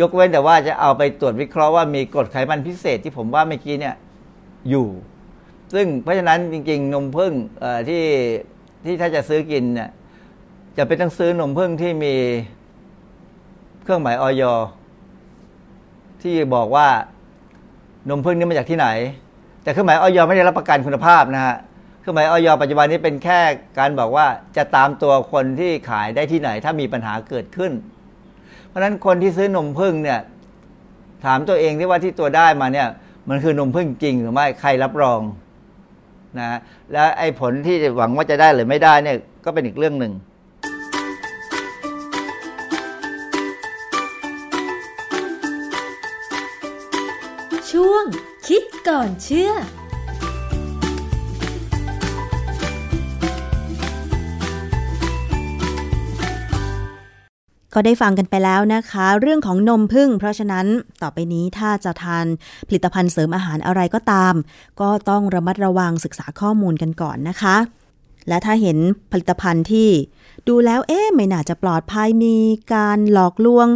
[0.00, 3.94] ยกเว้นแต่ว่าจะเอาไปตรวจวิเคราะห์ว่ามีกรดไขมันพิเศษที่ผมว่าเมื่อกี้เนี่ย
[4.70, 4.86] อยู่
[5.74, 7.32] ซึ่งเพราะฉะนั้นจริง ๆ นมผึ้ง
[7.88, 8.04] ที่
[8.84, 9.90] ที่ถ้าจะซื้อกินเนี่ย
[10.76, 12.14] จะเป็นต้องซื้อนมผึ้งที่มี
[13.82, 14.42] เครื่องหมายออย
[16.22, 16.88] ที่บอกว่า
[18.08, 18.88] นมผึ้งนี้มาจากที่ไหน
[19.62, 21.56] แต่เครื่องหมายออยไม่ได้รับประกันคุณภาพนะฮะ
[22.00, 23.40] เครื่องหมายออยปัจจุบันนี้เป็นแค่
[23.78, 24.26] การบอกว่า
[24.56, 27.72] จะตามตัวคนที่ขายได้ที่ไหน ถ้ามีปัญหาเกิดขึ้น
[28.68, 30.20] เพราะฉะนั้นคนที่ซื้อนมผึ้งเนี่ย
[31.24, 32.88] ถามตัวเองที่ว่าที่ตัวได้มาเนี่ย
[33.28, 35.20] มันคือนมผึ้งจริงหรือไม่ใครรับรอง
[36.38, 36.58] นะ
[36.92, 40.12] แล้วไอ้ผลที่หวังว่าจะได้หรือไม่ได้เนี่ยก็เป็นอีกเรื่องหนึ่ง
[48.88, 49.52] ก่อนเชื่อ
[57.74, 60.66] ก็ได้ฟังกันไปแล้วนะคะ เรื่องของนมพึ่ง เพราะฉะนั้น
[61.02, 62.26] ต่อไปนี้ถ้าจะทาน
[62.68, 64.34] ผลิตภัณฑ์เสริมอาหารอะไรก็ตาม
[64.80, 67.56] ก็ต้องระมัดระวังศึกษาข้อมูลกันก่อนนะคะ
[68.28, 68.78] และถ้าเห็น
[69.10, 69.88] ผลิตภัณฑ์ที่
[70.48, 72.36] ดูแล้วเอ๊ะไม่น่าจะปลอดภัยมี
[72.74, 73.68] การหลอกลวง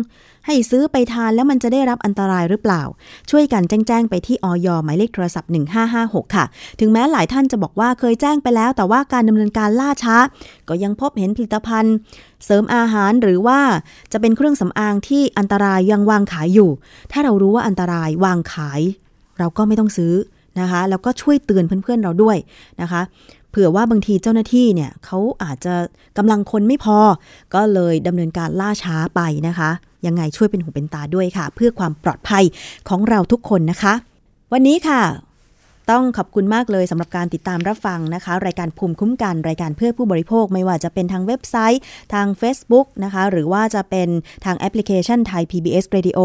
[0.47, 2.82] ให้ซื้อไปทานแล้วมันจะได้รับอันตรายหรือเปล่า
[3.30, 5.51] ช่วยกันแจ้งไปที่ออยหมายเลขโทรศัพท์
[5.92, 6.44] 1556 ค่ะ
[6.80, 10.16] ถึงแม้หลายท่านจะบอกว่าเคยแจ้งไปแล้ว แต่ว่าการดำเนินการล่าช้า
[10.68, 11.97] ก็ยังพบเห็นผลิตภัณฑ์
[12.44, 13.61] เสริมอาหารหรือว่า
[14.12, 16.70] จะเป็นเครื่องสำอางที่อันตรายยังวางขายอยู่
[17.12, 18.80] ถ้าเรารู้ว่าอันตรายวางขาย
[19.38, 20.14] เราก็ไม่ต้องซื้อ
[20.61, 22.36] นะคะแล้วก็ช่วยเตือนเพื่อนๆเราด้วย
[22.80, 23.03] นะคะ
[23.59, 25.75] ผื่อว่าบางทีเจ้าหน้าที่เนี่ยเขาอาจจะ
[26.19, 26.99] กำลังคนไม่พอ
[27.55, 29.71] ก็เลยดำเนินการล่าช้าไปนะคะ
[30.07, 32.45] ยังไงช่วยเป็นหูเป็นตาด้วยค่ะ เพื่อความปลอดภัย
[32.89, 33.95] ของเราทุกคนนะคะ
[34.53, 35.01] วันนี้ค่ะ
[35.91, 41.82] ต้องขอบคุณมากเลยสำหรับการติดตามรับฟังนะคะ รายการภูมิคุ้มกันรายการเพื่อผู้บริโภค ไม่ว่าจะเป็นทางเว็บไซต์
[42.14, 44.09] ทาง Facebook นะคะ หรือว่าจะเป็น
[44.45, 46.18] ทางแอปพลิเคชันไทย PBS Radio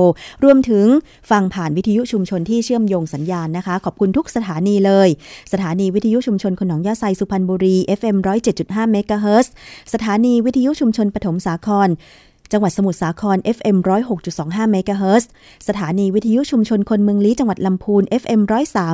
[0.43, 0.85] รวมถึง
[1.31, 5.09] ฟังผ่านวิทยุชุมชนที่เชื่อมโยงสัญญาณนะคะ ขอบคุณทุกสถานีเลย
[5.53, 8.17] สถานีวิทยุชุมชนคนหนองยาไซสุพรรณบุรี FM
[8.55, 9.53] 107.5เมกะเฮิรตซ์
[9.93, 11.89] สถานีวิทยุชุมชนปฐมสาคร
[12.51, 13.77] จังหวัดสมุทรสาคร FM
[14.25, 15.29] 106.25เมกะเฮิรตซ์
[15.67, 18.41] สถานีวิทยุชุมชนคนเมืองลี้จังหวัดลำพูน FM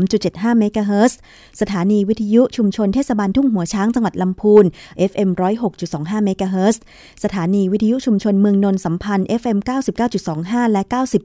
[0.03, 1.17] 103.75เมกะเฮิรตซ์
[1.61, 4.65] สถานีวิทยุชุมชนเทศบาลทุ่งหัวช้างจังหวัดลำพูน
[5.11, 5.29] FM
[5.77, 6.81] 106.25เมกะเฮิรตซ์
[7.23, 9.57] สถานีวิทยุชุมชนเมืองนนสัมพันธ์ FM
[10.15, 10.81] 99.25 และ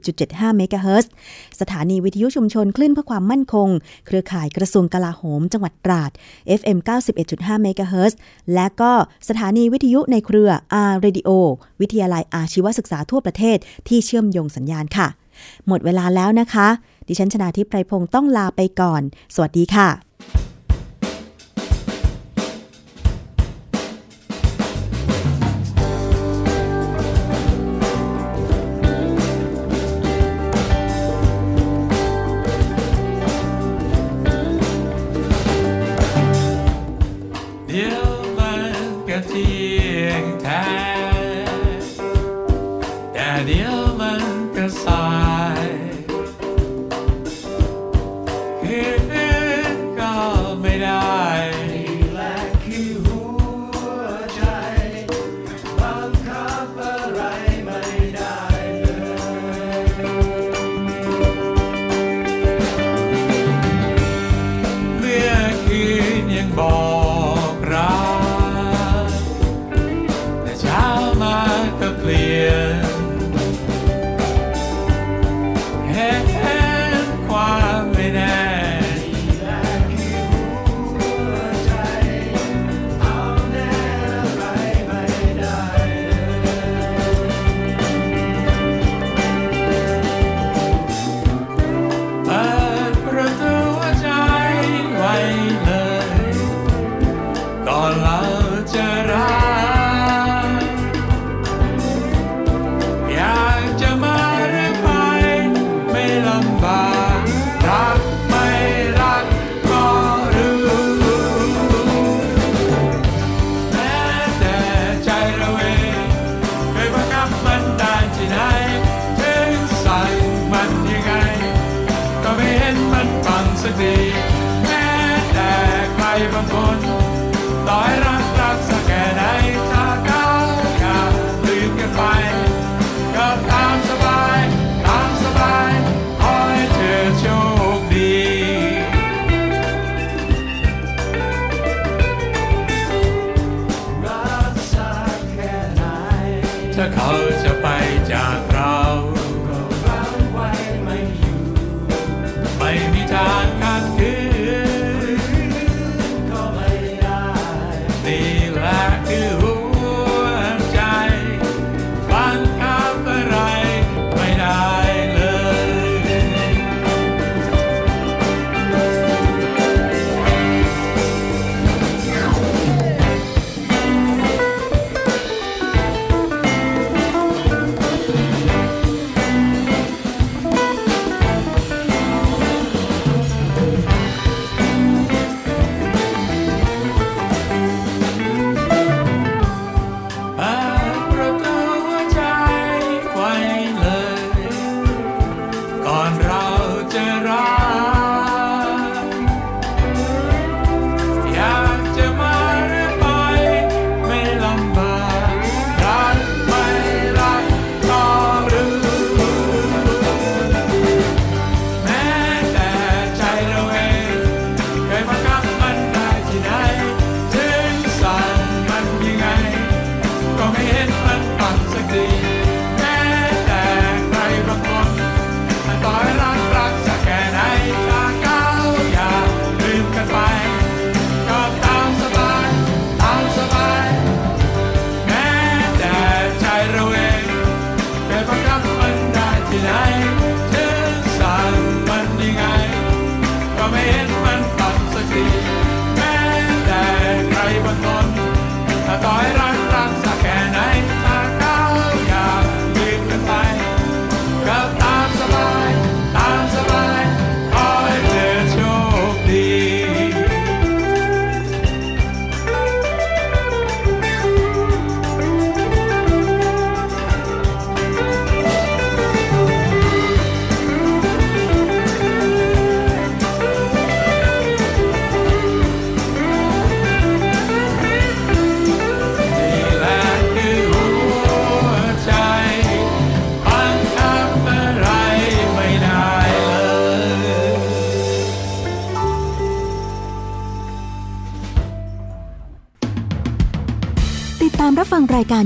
[0.07, 1.11] 90.75เมกะเฮิรตซ์
[1.59, 3.69] สถานีวิทยุชุมชนคลื่นเพื่อความมั่นคง
[4.05, 6.11] เครือข่ายกระทรวงกลาโหม จังหวัดตราด
[6.59, 6.77] FM
[7.19, 8.17] 91.5เมกะเฮิรตซ์
[8.53, 8.91] และก็
[9.29, 10.49] สถานีวิทยุในเครือ
[10.89, 11.29] R Radio
[11.83, 13.57] วิทยาลัยอาชีวศึกษาทั่วประเทศ
[13.87, 15.07] ที่เชื่อมโยงสัญญาณค่ะ
[15.67, 16.67] หมดเวลาแล้วนะคะ
[17.07, 19.01] ดิฉันชนาทิพไพรพงศ์ต้องลาไปก่อน
[19.35, 19.87] สวัสดีค่ะ